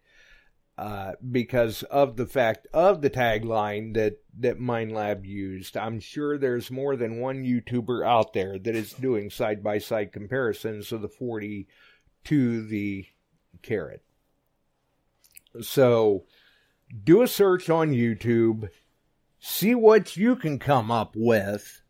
[0.78, 5.76] uh, because of the fact of the tagline that that Minelab used.
[5.76, 10.12] I'm sure there's more than one YouTuber out there that is doing side by side
[10.12, 11.66] comparisons of the 40
[12.24, 13.06] to the
[13.62, 14.02] carrot.
[15.62, 16.24] So
[17.04, 18.68] do a search on YouTube,
[19.40, 21.80] see what you can come up with.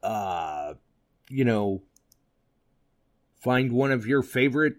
[0.00, 0.74] Uh,
[1.28, 1.82] you know,
[3.40, 4.76] find one of your favorite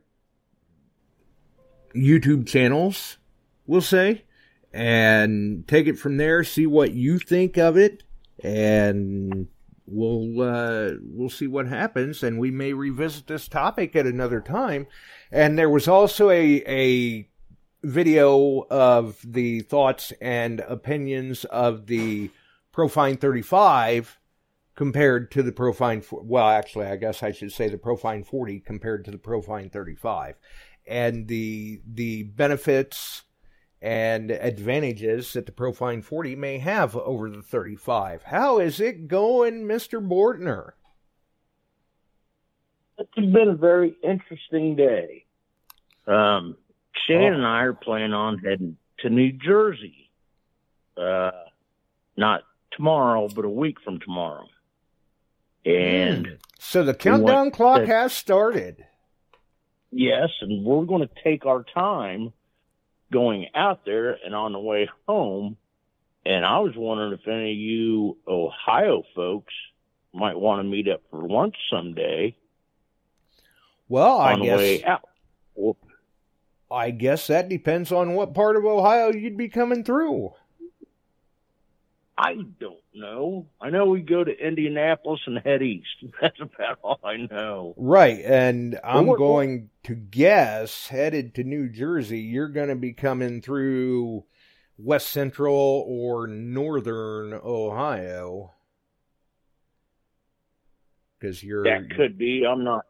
[1.95, 3.17] YouTube channels,
[3.65, 4.23] we'll say,
[4.73, 6.43] and take it from there.
[6.43, 8.03] See what you think of it,
[8.43, 9.47] and
[9.85, 14.87] we'll uh, we'll see what happens, and we may revisit this topic at another time.
[15.31, 17.29] And there was also a a
[17.83, 22.31] video of the thoughts and opinions of the
[22.71, 24.17] Pro-Find 35
[24.75, 26.03] compared to the Pro-Find.
[26.11, 30.35] Well, actually, I guess I should say the Pro-Find 40 compared to the Pro-Find 35
[30.85, 33.23] and the the benefits
[33.81, 38.23] and advantages that the Pro-Find 40 may have over the 35.
[38.23, 40.01] How is it going, Mr.
[40.01, 40.71] Bortner?
[42.97, 45.25] It's been a very interesting day.
[46.07, 46.55] Um,
[47.05, 47.35] Shane oh.
[47.35, 50.09] and I are planning on heading to New Jersey.
[50.95, 51.31] Uh,
[52.15, 54.47] not tomorrow, but a week from tomorrow.
[55.65, 56.37] And mm.
[56.59, 58.85] so the countdown clock to, has started.
[59.95, 62.33] Yes, and we're going to take our time
[63.11, 65.55] going out there and on the way home.
[66.25, 69.53] And I was wondering if any of you Ohio folks
[70.13, 72.35] might want to meet up for lunch someday.
[73.87, 74.81] Well, I guess.
[75.55, 75.77] Well,
[76.71, 80.33] I guess that depends on what part of Ohio you'd be coming through.
[82.23, 83.47] I don't know.
[83.59, 85.89] I know we go to Indianapolis and head east.
[86.21, 87.73] That's about all I know.
[87.75, 92.93] Right, and I'm well, going to guess headed to New Jersey, you're going to be
[92.93, 94.23] coming through
[94.77, 98.53] west central or northern Ohio.
[101.19, 102.45] Because you're that could be.
[102.49, 102.85] I'm not.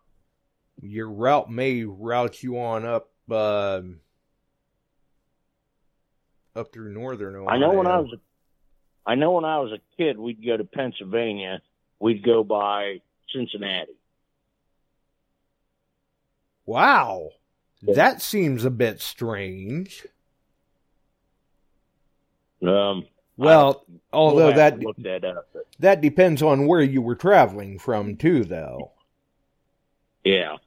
[0.79, 3.81] Your route may route you on up uh,
[6.55, 7.49] up through northern Ohio.
[7.49, 8.17] I know when I was a
[9.05, 11.61] I know when I was a kid, we'd go to Pennsylvania.
[11.99, 13.01] We'd go by
[13.31, 13.93] Cincinnati.
[16.65, 17.29] Wow.
[17.81, 20.05] That seems a bit strange.
[22.65, 25.65] Um, well, I, although we'll that that, up, but...
[25.79, 28.91] that depends on where you were traveling from too, though.
[30.23, 30.57] Yeah.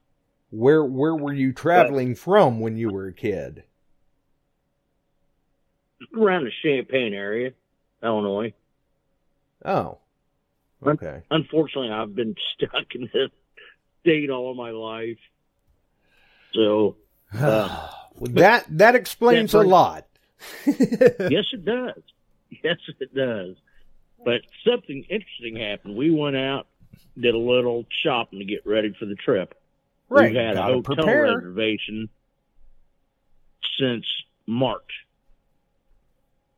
[0.50, 3.64] Where where were you traveling but, from when you were a kid?
[6.14, 7.52] Around the Champaign area.
[8.02, 8.52] Illinois.
[9.64, 9.98] Oh,
[10.84, 11.22] okay.
[11.30, 13.30] Unfortunately, I've been stuck in this
[14.00, 15.18] state all of my life.
[16.54, 16.96] So
[17.38, 17.88] uh,
[18.20, 20.06] that that explains that a lot.
[20.66, 22.02] yes, it does.
[22.50, 23.56] Yes, it does.
[24.24, 25.96] But something interesting happened.
[25.96, 26.66] We went out,
[27.18, 29.54] did a little shopping to get ready for the trip.
[30.08, 30.32] Right.
[30.32, 31.36] We've had a hotel prepare.
[31.36, 32.08] reservation
[33.78, 34.04] since
[34.46, 35.06] March.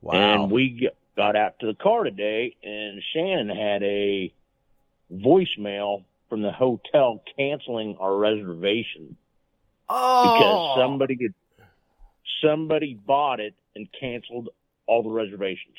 [0.01, 0.13] Wow.
[0.13, 4.33] And we got out to the car today, and Shannon had a
[5.13, 9.17] voicemail from the hotel canceling our reservation
[9.89, 10.23] oh.
[10.23, 11.33] because somebody had,
[12.41, 14.47] somebody bought it and canceled
[14.87, 15.75] all the reservations.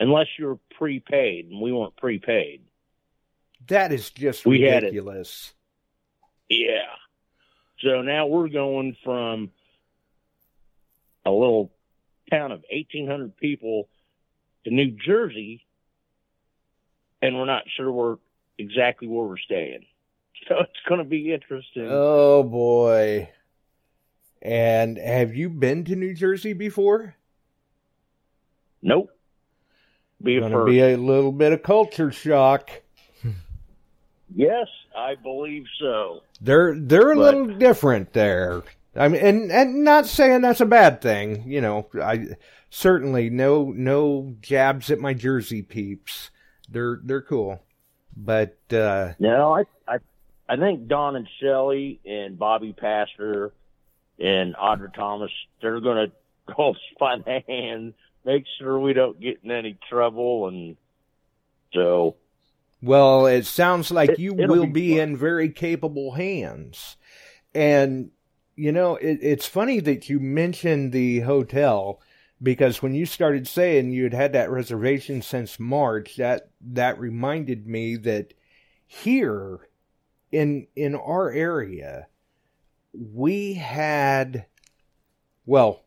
[0.00, 2.62] Unless you're prepaid, and we weren't prepaid.
[3.68, 5.54] That is just we ridiculous.
[6.48, 6.90] Yeah.
[7.78, 9.52] So now we're going from
[11.24, 11.70] a little
[12.32, 13.88] town of 1,800 people
[14.64, 15.64] to New Jersey,
[17.22, 18.16] and we're not sure where
[18.58, 19.84] exactly where we're staying.
[20.48, 21.86] So it's going to be interesting.
[21.88, 23.30] Oh boy!
[24.42, 27.14] And have you been to New Jersey before?
[28.82, 29.08] Nope.
[30.22, 32.68] Be a Gonna be a little bit of culture shock.
[34.34, 36.20] yes, I believe so.
[36.42, 38.64] They're they're a But- little different there.
[38.96, 41.50] I mean, and and not saying that's a bad thing.
[41.50, 42.36] You know, I
[42.74, 43.30] certainly.
[43.30, 46.30] No no jabs at my Jersey peeps.
[46.68, 47.62] They're they're cool,
[48.16, 49.98] but uh, No, I, I,
[50.48, 53.52] I think Don and Shelley and Bobby Pastor
[54.18, 56.10] and Audra Thomas, they're going
[56.48, 57.94] to hold by the hand,
[58.24, 60.76] make sure we don't get in any trouble, and
[61.72, 62.16] so.
[62.82, 66.96] Well, it sounds like It- you it'll be be in very capable hands.
[67.54, 68.10] And
[68.56, 72.00] you know, it, it's funny that you mentioned the hotel
[72.44, 77.96] because when you started saying you'd had that reservation since March, that that reminded me
[77.96, 78.34] that
[78.86, 79.68] here
[80.30, 82.06] in in our area
[82.92, 84.46] we had
[85.46, 85.84] well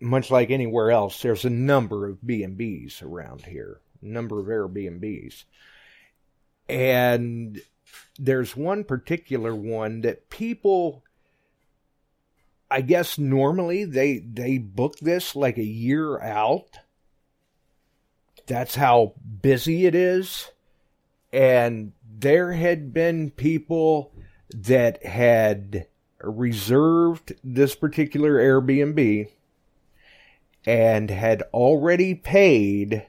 [0.00, 5.44] much like anywhere else there's a number of B&Bs around here number of Airbnbs
[6.68, 7.60] and
[8.18, 11.04] there's one particular one that people
[12.72, 16.78] I guess normally they they book this like a year out.
[18.46, 19.12] That's how
[19.42, 20.50] busy it is.
[21.34, 24.14] And there had been people
[24.54, 25.86] that had
[26.22, 29.28] reserved this particular Airbnb
[30.64, 33.06] and had already paid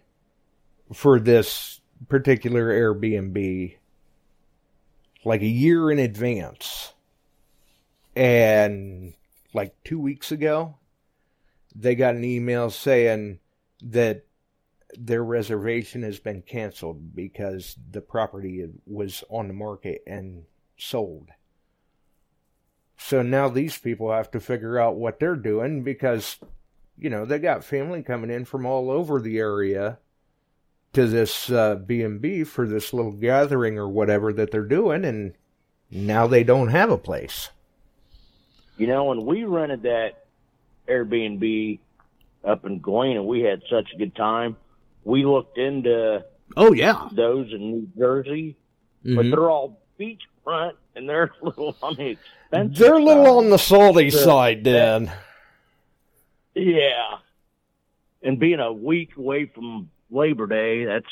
[0.92, 3.78] for this particular Airbnb
[5.24, 6.92] like a year in advance.
[8.14, 9.14] And
[9.54, 10.76] like two weeks ago,
[11.76, 13.40] they got an email saying
[13.82, 14.26] that
[14.98, 20.44] their reservation has been canceled because the property was on the market and
[20.78, 21.30] sold.
[22.98, 26.38] So now these people have to figure out what they're doing because,
[26.98, 30.00] you know, they got family coming in from all over the area
[30.94, 35.34] to this uh, B&B for this little gathering or whatever that they're doing and
[35.90, 37.50] now they don't have a place.
[38.78, 40.26] You know, when we rented that
[40.88, 41.80] Airbnb
[42.44, 44.58] up in Galena, we had such a good time.
[45.04, 46.24] We looked into
[46.56, 47.10] Oh yeah.
[47.12, 48.56] those in New Jersey,
[49.04, 49.30] but mm-hmm.
[49.32, 52.10] they're all beachfront and they're a little on the
[52.52, 52.78] expensive.
[52.78, 53.38] They're a little side.
[53.46, 55.12] on the salty The- side then.
[56.56, 57.18] Yeah.
[58.22, 61.06] And being a week away from Labor Day, that's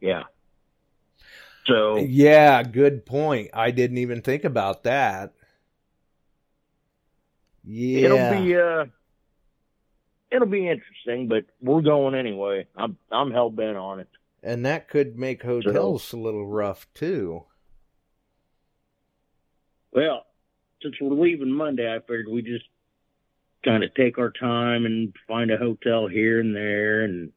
[0.00, 0.24] yeah.
[1.66, 3.50] So Yeah, good point.
[3.54, 5.32] I didn't even think about that.
[7.70, 8.04] Yeah.
[8.06, 8.84] it'll be uh
[10.30, 12.66] it'll be interesting, but we're going anyway.
[12.74, 14.08] I'm I'm hell bent on it.
[14.42, 17.44] and that could make hotels a little rough too.
[19.92, 20.24] Well,
[20.82, 22.64] since we're leaving Monday, I figured we just
[23.64, 27.32] kind of take our time and find a hotel here and there, and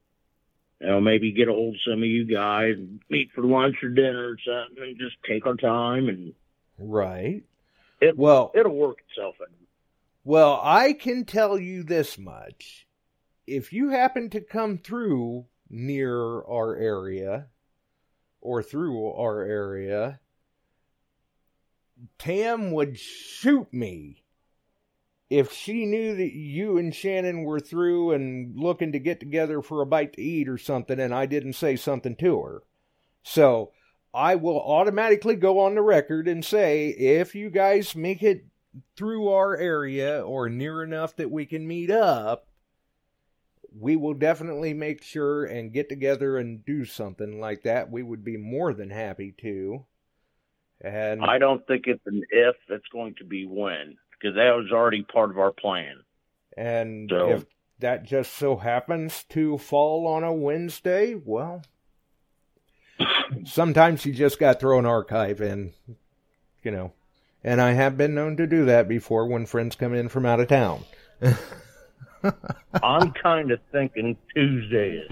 [0.79, 3.77] you know maybe get a hold of some of you guys, and meet for lunch
[3.83, 6.33] or dinner or something, and just take our time, and
[6.77, 7.43] Right.
[7.99, 9.49] It- well, it'll work itself out.
[10.23, 12.87] Well, I can tell you this much.
[13.47, 17.47] If you happen to come through near our area
[18.39, 20.19] or through our area,
[22.19, 24.23] Tam would shoot me
[25.29, 29.81] if she knew that you and Shannon were through and looking to get together for
[29.81, 32.63] a bite to eat or something and I didn't say something to her.
[33.23, 33.71] So,
[34.13, 38.45] I will automatically go on the record and say if you guys make it
[38.95, 42.47] through our area or near enough that we can meet up,
[43.77, 47.89] we will definitely make sure and get together and do something like that.
[47.89, 49.85] We would be more than happy to.
[50.81, 54.71] And I don't think it's an if; it's going to be when, because that was
[54.71, 56.03] already part of our plan.
[56.57, 57.45] and So- if
[57.79, 61.63] that just so happens to fall on a Wednesday, well,
[63.45, 65.73] sometimes you just got to throw an archive in,
[66.63, 66.93] you know.
[67.43, 70.39] And I have been known to do that before when friends come in from out
[70.39, 70.85] of town.
[72.81, 75.09] I'm kind of thinking Tuesdays.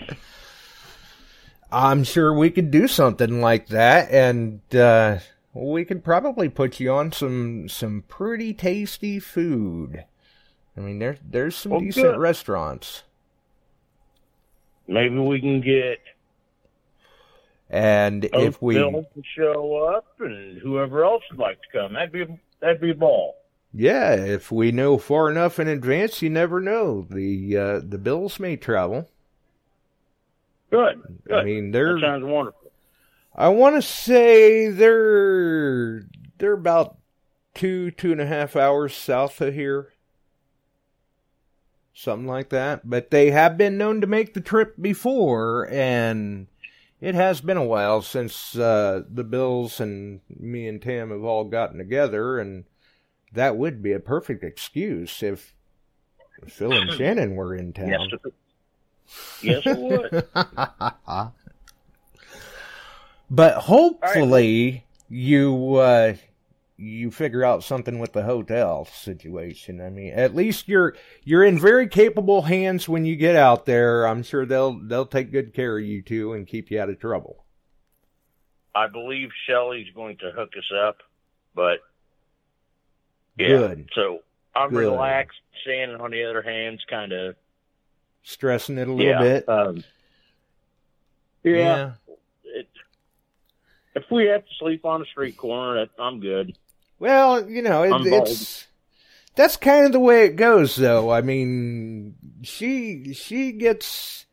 [1.71, 5.19] I'm sure we could do something like that, and uh,
[5.53, 10.05] we could probably put you on some some pretty tasty food.
[10.77, 12.17] I mean, there's there's some Well, decent good.
[12.17, 13.03] restaurants,
[14.87, 15.99] Maybe we can get
[17.69, 21.93] and if we Bill to show up and whoever else would like to come.
[21.93, 22.25] That'd be
[22.59, 23.35] that'd be a ball.
[23.73, 27.05] yeah, if we know far enough in advance, you never know.
[27.09, 29.09] The uh, the bills may travel.
[30.71, 31.01] Good.
[31.27, 31.37] Good.
[31.37, 32.71] I mean, they're that sounds wonderful.
[33.35, 36.03] I want to say they're
[36.37, 36.97] they're about
[37.53, 39.93] two two and a half hours south of here.
[41.93, 42.89] something like that.
[42.89, 46.47] But they have been known to make the trip before, and
[47.01, 51.43] it has been a while since uh, the Bills and me and Tam have all
[51.45, 52.65] gotten together, and
[53.33, 55.53] that would be a perfect excuse if
[56.47, 57.89] Phil and Shannon were in town.
[57.89, 58.33] Yes, it-
[59.41, 60.27] yes, it would.
[63.31, 66.13] but hopefully you uh
[66.79, 69.81] you figure out something with the hotel situation.
[69.81, 74.07] I mean, at least you're you're in very capable hands when you get out there.
[74.07, 76.99] I'm sure they'll they'll take good care of you too and keep you out of
[76.99, 77.45] trouble.
[78.73, 80.97] I believe Shelley's going to hook us up,
[81.53, 81.79] but
[83.37, 83.47] yeah.
[83.47, 83.89] Good.
[83.93, 84.19] So
[84.55, 84.79] I'm Good.
[84.79, 85.39] relaxed.
[85.65, 87.35] Shannon, on the other hand's kind of
[88.23, 89.19] Stressing it a little yeah.
[89.21, 89.49] bit.
[89.49, 89.83] Um,
[91.43, 91.93] yeah.
[92.43, 92.67] It,
[93.95, 96.57] if we have to sleep on a street corner, that, I'm good.
[96.99, 98.67] Well, you know, it, it's
[99.35, 101.09] that's kind of the way it goes, though.
[101.09, 104.25] I mean, she she gets,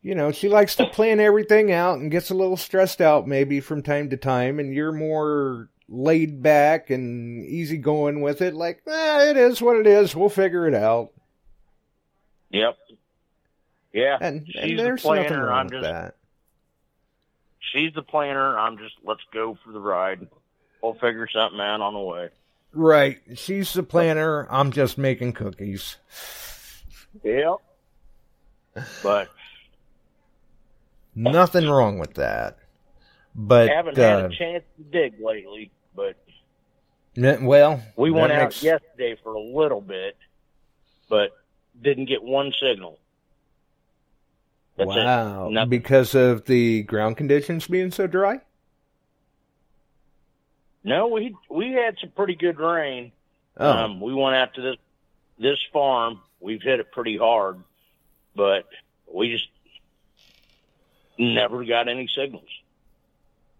[0.00, 3.60] you know, she likes to plan everything out and gets a little stressed out maybe
[3.60, 8.54] from time to time, and you're more laid back and easygoing with it.
[8.54, 10.14] Like, eh, it is what it is.
[10.14, 11.10] We'll figure it out.
[12.50, 12.76] Yep.
[13.92, 14.18] Yeah.
[14.20, 16.14] And, She's and the there's nothing planner, wrong I'm with just- that.
[17.72, 18.58] She's the planner.
[18.58, 20.28] I'm just let's go for the ride.
[20.82, 22.28] We'll figure something out on the way.
[22.72, 23.20] Right.
[23.34, 24.46] She's the planner.
[24.50, 25.96] I'm just making cookies.
[27.22, 27.56] Yep.
[29.02, 29.28] But
[31.14, 32.58] Nothing wrong with that.
[33.34, 35.70] But haven't uh, had a chance to dig lately.
[35.94, 36.16] But
[37.16, 40.16] n- well, we went out makes- yesterday for a little bit,
[41.08, 41.30] but
[41.80, 42.98] didn't get one signal.
[44.76, 48.40] That's wow, because of the ground conditions being so dry.
[50.84, 53.12] No, we we had some pretty good rain.
[53.56, 54.76] Oh, Um, we went out to this
[55.38, 56.20] this farm.
[56.40, 57.62] We've hit it pretty hard,
[58.34, 58.66] but
[59.12, 59.48] we just
[61.18, 62.48] never got any signals.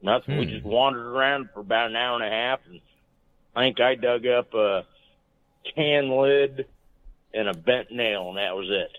[0.01, 0.39] Nothing.
[0.39, 0.51] We Hmm.
[0.51, 2.81] just wandered around for about an hour and a half, and
[3.55, 4.85] I think I dug up a
[5.77, 6.66] can lid
[7.33, 8.99] and a bent nail, and that was it.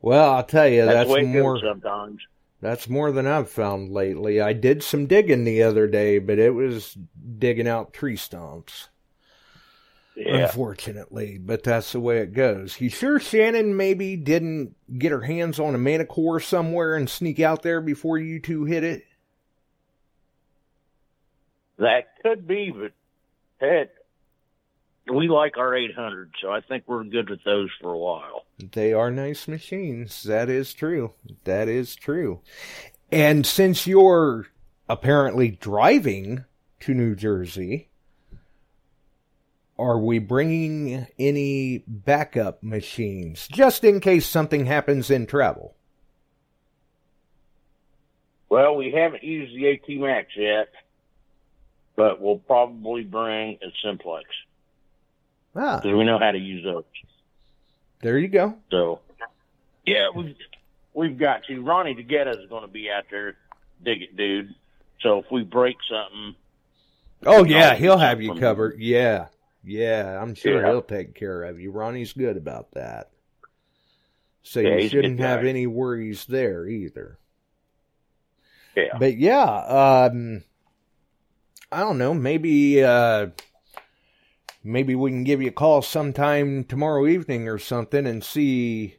[0.00, 1.58] well, I'll tell you, That's, that's, more.
[1.60, 2.20] sometimes.
[2.62, 4.40] That's more than I've found lately.
[4.40, 6.96] I did some digging the other day, but it was
[7.38, 8.88] digging out tree stumps.
[10.14, 10.44] Yeah.
[10.44, 12.80] Unfortunately, but that's the way it goes.
[12.80, 17.62] You sure Shannon maybe didn't get her hands on a Manticore somewhere and sneak out
[17.62, 19.06] there before you two hit it?
[21.78, 22.92] That could be, but
[23.58, 23.88] heck,
[25.10, 28.44] we like our 800, so I think we're good with those for a while.
[28.58, 30.22] They are nice machines.
[30.22, 31.14] That is true.
[31.44, 32.40] That is true.
[33.10, 34.46] And since you're
[34.88, 36.44] apparently driving
[36.80, 37.88] to New Jersey,
[39.78, 45.74] are we bringing any backup machines just in case something happens in travel?
[48.48, 50.68] Well, we haven't used the AT Max yet,
[51.96, 54.26] but we'll probably bring a Simplex
[55.54, 56.84] Ah, because we know how to use those.
[58.00, 58.56] there you go.
[58.70, 59.00] So,
[59.86, 60.34] yeah, we've
[60.94, 61.60] we've got to.
[61.62, 63.36] Ronnie DeGetta is going to be out there,
[63.82, 64.54] dig it, dude.
[65.00, 66.34] So if we break something,
[67.26, 68.78] Oh yeah, he'll have you covered.
[68.80, 69.26] Yeah.
[69.64, 70.70] Yeah, I'm sure Yeah.
[70.70, 71.70] he'll take care of you.
[71.70, 73.10] Ronnie's good about that.
[74.42, 77.18] So Yeah, you he's a good shouldn't have any worries there either.
[78.76, 80.42] yeah, But yeah, um
[81.70, 83.28] I don't know, maybe uh
[84.64, 88.96] maybe we can give you a call sometime tomorrow evening or something and see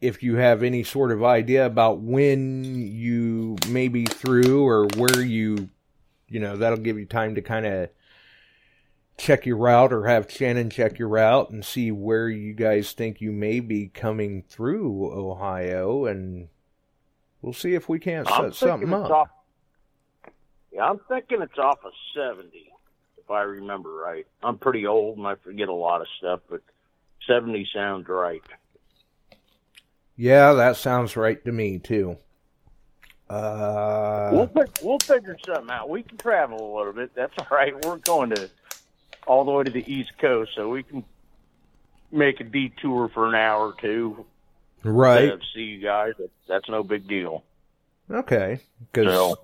[0.00, 5.20] if you have any sort of idea about when you may be through or where
[5.20, 5.70] you
[6.28, 7.88] you know, that'll give you time to kind of
[9.16, 13.20] check your route or have Shannon check your route and see where you guys think
[13.20, 16.48] you may be coming through Ohio and
[17.40, 19.10] we'll see if we can't I'm set something up.
[19.10, 19.28] off.
[20.72, 22.70] Yeah, I'm thinking it's off of seventy,
[23.26, 24.26] if I remember right.
[24.42, 26.62] I'm pretty old and I forget a lot of stuff, but
[27.26, 28.42] seventy sounds right.
[30.16, 32.16] Yeah, that sounds right to me too.
[33.28, 35.90] Uh, we'll fi- we'll figure something out.
[35.90, 37.14] We can travel a little bit.
[37.14, 37.74] That's all right.
[37.84, 38.48] We're going to
[39.26, 41.04] all the way to the East Coast, so we can
[42.12, 44.24] make a detour for an hour or two
[44.84, 45.26] right.
[45.26, 46.12] to see you guys.
[46.48, 47.42] That's no big deal.
[48.08, 48.60] Okay.
[48.92, 49.40] Because So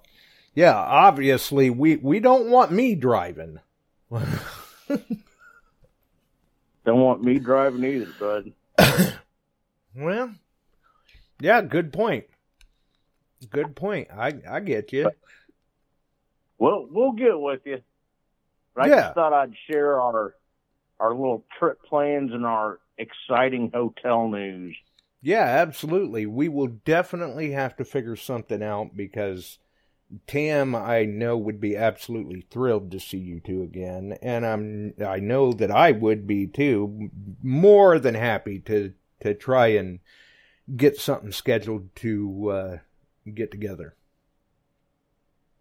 [0.55, 3.59] yeah, obviously we we don't want me driving.
[6.84, 8.52] don't want me driving either, bud.
[9.96, 10.34] well,
[11.40, 12.24] yeah, good point.
[13.50, 14.08] Good point.
[14.16, 15.10] I I get you.
[16.58, 17.80] Well, we'll get with you.
[18.74, 19.00] But I Yeah.
[19.02, 20.34] just thought I'd share our
[21.00, 24.76] our little trip plans and our exciting hotel news.
[25.20, 26.26] Yeah, absolutely.
[26.26, 29.58] We will definitely have to figure something out because
[30.26, 35.20] Tam, I know, would be absolutely thrilled to see you two again, and I'm I
[35.20, 37.10] know that I would be too.
[37.42, 40.00] More than happy to to try and
[40.76, 42.78] get something scheduled to uh,
[43.32, 43.94] get together.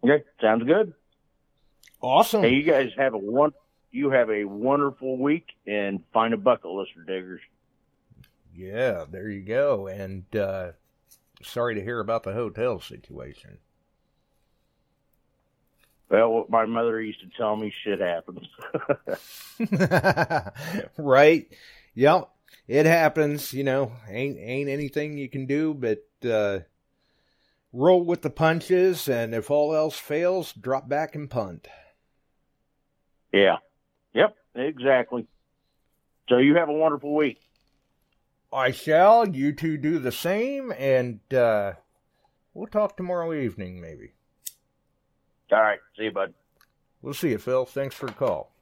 [0.04, 0.92] Okay, sounds good.
[2.00, 2.42] Awesome.
[2.42, 3.52] Hey, you guys have a one.
[3.90, 7.40] You have a wonderful week, and find a bucket list lister diggers.
[8.54, 9.86] Yeah, there you go.
[9.86, 10.72] And uh,
[11.42, 13.58] sorry to hear about the hotel situation.
[16.12, 18.46] Well, what my mother used to tell me, shit happens.
[20.98, 21.50] right?
[21.94, 22.28] Yep.
[22.68, 26.60] It happens, you know, ain't ain't anything you can do but uh,
[27.72, 31.66] roll with the punches and if all else fails, drop back and punt.
[33.32, 33.56] yeah.
[34.12, 35.26] Yep, exactly.
[36.28, 37.40] So you have a wonderful week.
[38.52, 41.72] I shall, you two do the same and uh,
[42.52, 44.12] we'll talk tomorrow evening maybe.
[45.52, 45.78] All right.
[45.96, 46.32] See you, bud.
[47.02, 47.66] We'll see you, Phil.
[47.66, 48.52] Thanks for the call.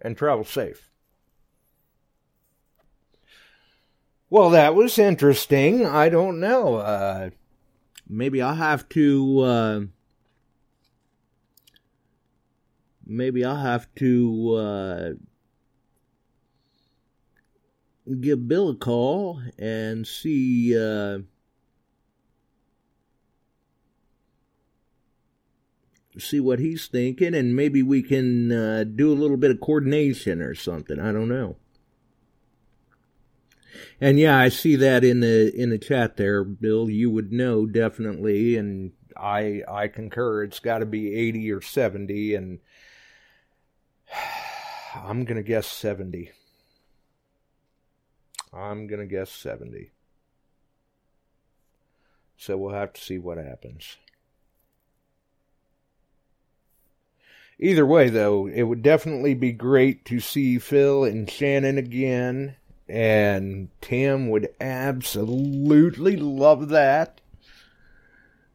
[0.00, 0.90] And travel safe.
[4.30, 5.86] Well, that was interesting.
[5.86, 6.76] I don't know.
[6.76, 7.30] Uh,
[8.06, 9.40] maybe I'll have to.
[9.40, 9.80] Uh,
[13.06, 15.10] maybe I'll have to uh,
[18.20, 20.76] give Bill a call and see.
[26.18, 30.40] See what he's thinking, and maybe we can uh, do a little bit of coordination
[30.40, 30.98] or something.
[30.98, 31.56] I don't know.
[34.00, 36.88] And yeah, I see that in the in the chat there, Bill.
[36.88, 40.44] You would know definitely, and I I concur.
[40.44, 42.60] It's got to be eighty or seventy, and
[44.94, 46.30] I'm gonna guess seventy.
[48.52, 49.90] I'm gonna guess seventy.
[52.36, 53.96] So we'll have to see what happens.
[57.60, 62.54] Either way, though, it would definitely be great to see Phil and Shannon again,
[62.88, 67.20] and Tim would absolutely love that.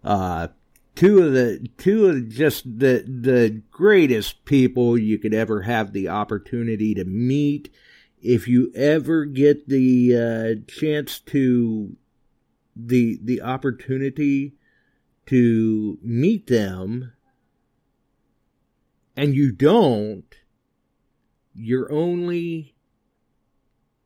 [0.04, 0.50] Uh,
[0.96, 6.08] two of the two of just the the greatest people you could ever have the
[6.08, 7.74] opportunity to meet.
[8.22, 11.96] If you ever get the uh, chance to
[12.76, 14.54] the the opportunity
[15.26, 17.13] to meet them
[19.16, 20.36] and you don't,
[21.54, 22.76] you're only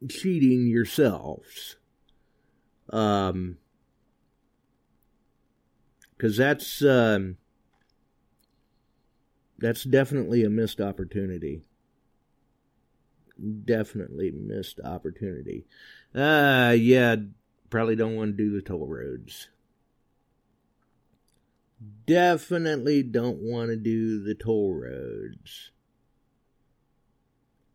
[0.09, 1.77] cheating yourselves.
[2.89, 3.57] Um,
[6.17, 7.37] because that's um,
[9.59, 11.63] that's definitely a missed opportunity.
[13.65, 15.65] Definitely missed opportunity.
[16.15, 17.17] Uh yeah,
[17.69, 19.49] probably don't want to do the toll roads
[22.05, 25.71] definitely don't want to do the toll roads.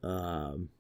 [0.03, 0.71] Um,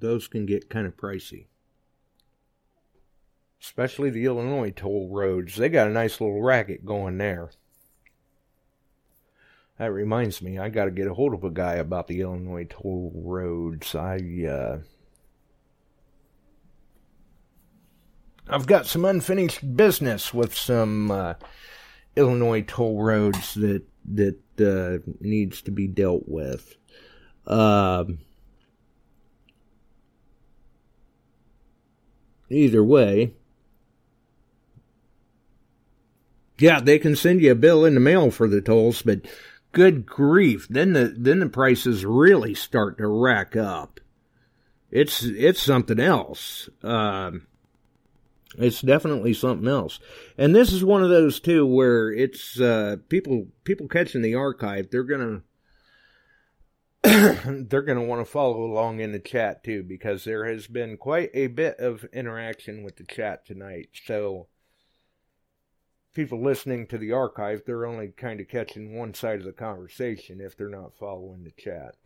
[0.00, 1.46] those can get kind of pricey.
[3.60, 5.56] Especially the Illinois toll roads.
[5.56, 7.50] They got a nice little racket going there.
[9.78, 12.66] That reminds me, I got to get a hold of a guy about the Illinois
[12.68, 13.94] toll roads.
[13.94, 14.18] I,
[14.48, 14.78] uh,
[18.48, 21.34] I've got some unfinished business with some uh,
[22.16, 26.76] Illinois toll roads that that uh, needs to be dealt with.
[27.46, 28.18] Um,
[32.50, 33.34] either way,
[36.58, 39.20] yeah, they can send you a bill in the mail for the tolls, but
[39.72, 44.00] good grief, then the then the prices really start to rack up.
[44.90, 46.68] It's it's something else.
[46.82, 47.46] Um,
[48.58, 49.98] it's definitely something else.
[50.36, 54.90] And this is one of those too where it's uh, people people catching the archive.
[54.90, 55.42] They're gonna
[57.02, 61.30] they're gonna want to follow along in the chat too because there has been quite
[61.32, 63.88] a bit of interaction with the chat tonight.
[64.04, 64.48] So
[66.12, 70.40] people listening to the archive, they're only kind of catching one side of the conversation
[70.40, 71.96] if they're not following the chat.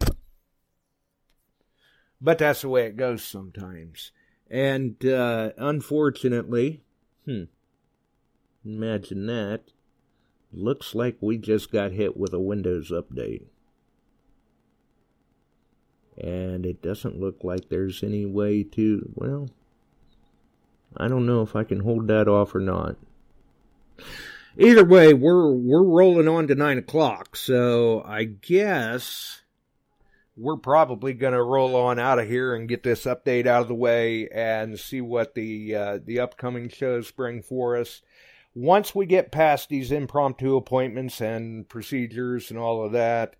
[2.21, 4.13] But that's the way it goes sometimes.
[4.51, 6.83] And uh, unfortunately,
[7.25, 7.45] hmm,
[8.65, 9.65] imagine that.
[10.53, 13.47] Looks like we just got hit with a Windows update.
[16.17, 19.51] And it doesn't look like there's any way to, well,
[20.97, 22.97] I don't know if I can hold that off or not.
[24.59, 29.43] Either way, we're we're rolling on to nine o'clock, so I guess
[30.37, 33.69] we're probably going to roll on out of here and get this update out of
[33.69, 38.03] the way and see what the uh, the upcoming shows bring for us.
[38.55, 43.37] Once we get past these impromptu appointments and procedures and all of that,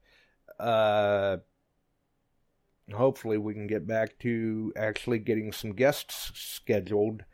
[0.61, 1.39] uh,
[2.95, 7.25] hopefully we can get back to actually getting some guests scheduled.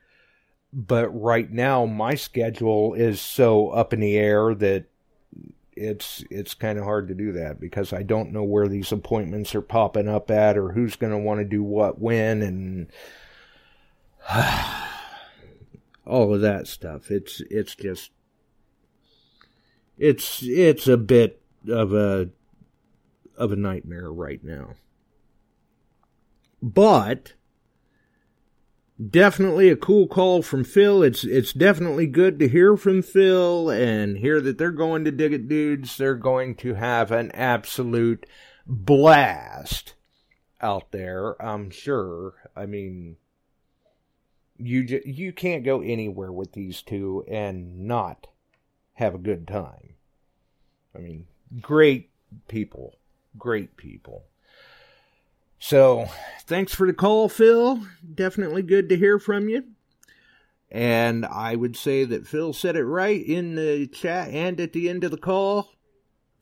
[0.73, 4.87] But right now, my schedule is so up in the air that
[5.75, 9.55] it's it's kind of hard to do that because I don't know where these appointments
[9.55, 12.87] are popping up at or who's going to want to do what when and
[16.07, 17.11] all of that stuff.
[17.11, 18.11] It's it's just
[19.99, 22.31] it's it's a bit of a
[23.37, 24.75] of a nightmare right now.
[26.63, 27.33] But
[29.11, 31.03] definitely a cool call from Phil.
[31.03, 35.33] It's it's definitely good to hear from Phil and hear that they're going to dig
[35.33, 35.97] it dudes.
[35.97, 38.27] They're going to have an absolute
[38.67, 39.95] blast
[40.61, 42.35] out there, I'm sure.
[42.57, 43.17] I mean
[44.65, 48.29] you ju- you can't go anywhere with these two and not
[48.95, 49.95] have a good time.
[50.95, 51.27] I mean,
[51.61, 52.11] great
[52.49, 52.99] people,
[53.39, 54.25] great people.
[55.65, 56.07] So,
[56.41, 57.87] thanks for the call, Phil.
[58.13, 59.63] Definitely good to hear from you.
[60.73, 64.89] And I would say that Phil said it right in the chat and at the
[64.91, 65.71] end of the call.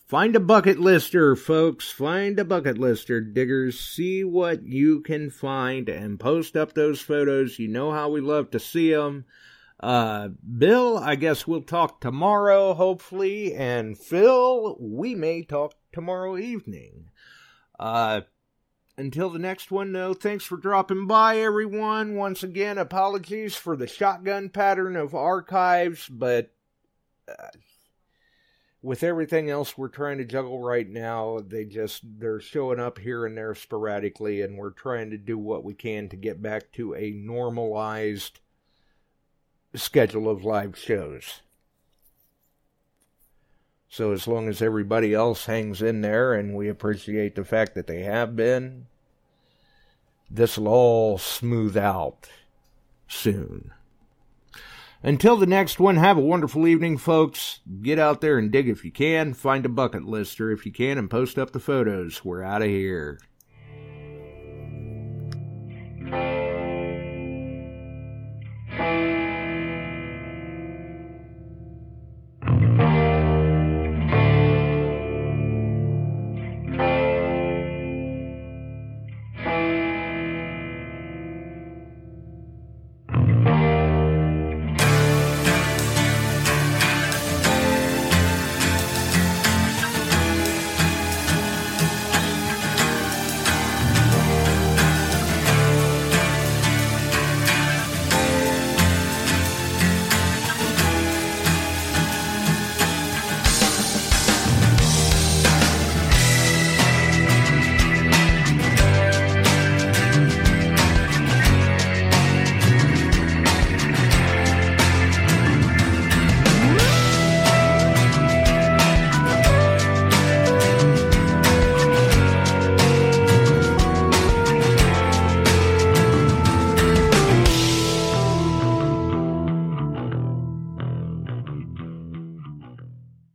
[0.06, 1.92] Find a bucket lister, folks.
[1.92, 3.78] Find a bucket lister, diggers.
[3.78, 7.58] See what you can find and post up those photos.
[7.58, 9.26] You know how we love to see them.
[9.78, 13.54] Uh, Bill, I guess we'll talk tomorrow, hopefully.
[13.54, 17.10] And Phil, we may talk tomorrow evening.
[17.78, 18.22] Uh,
[18.96, 22.16] until the next one, though, thanks for dropping by, everyone.
[22.16, 26.52] Once again, apologies for the shotgun pattern of archives, but
[27.28, 27.48] uh,
[28.82, 33.26] with everything else we're trying to juggle right now, they just they're showing up here
[33.26, 36.94] and there sporadically, and we're trying to do what we can to get back to
[36.94, 38.40] a normalized
[39.74, 41.42] schedule of live shows.
[43.92, 47.88] So as long as everybody else hangs in there and we appreciate the fact that
[47.88, 48.86] they have been,
[50.30, 52.28] this will all smooth out
[53.08, 53.72] soon.
[55.02, 57.60] Until the next one, have a wonderful evening, folks.
[57.82, 59.34] Get out there and dig if you can.
[59.34, 62.24] Find a bucket lister if you can and post up the photos.
[62.24, 63.18] We're out of here.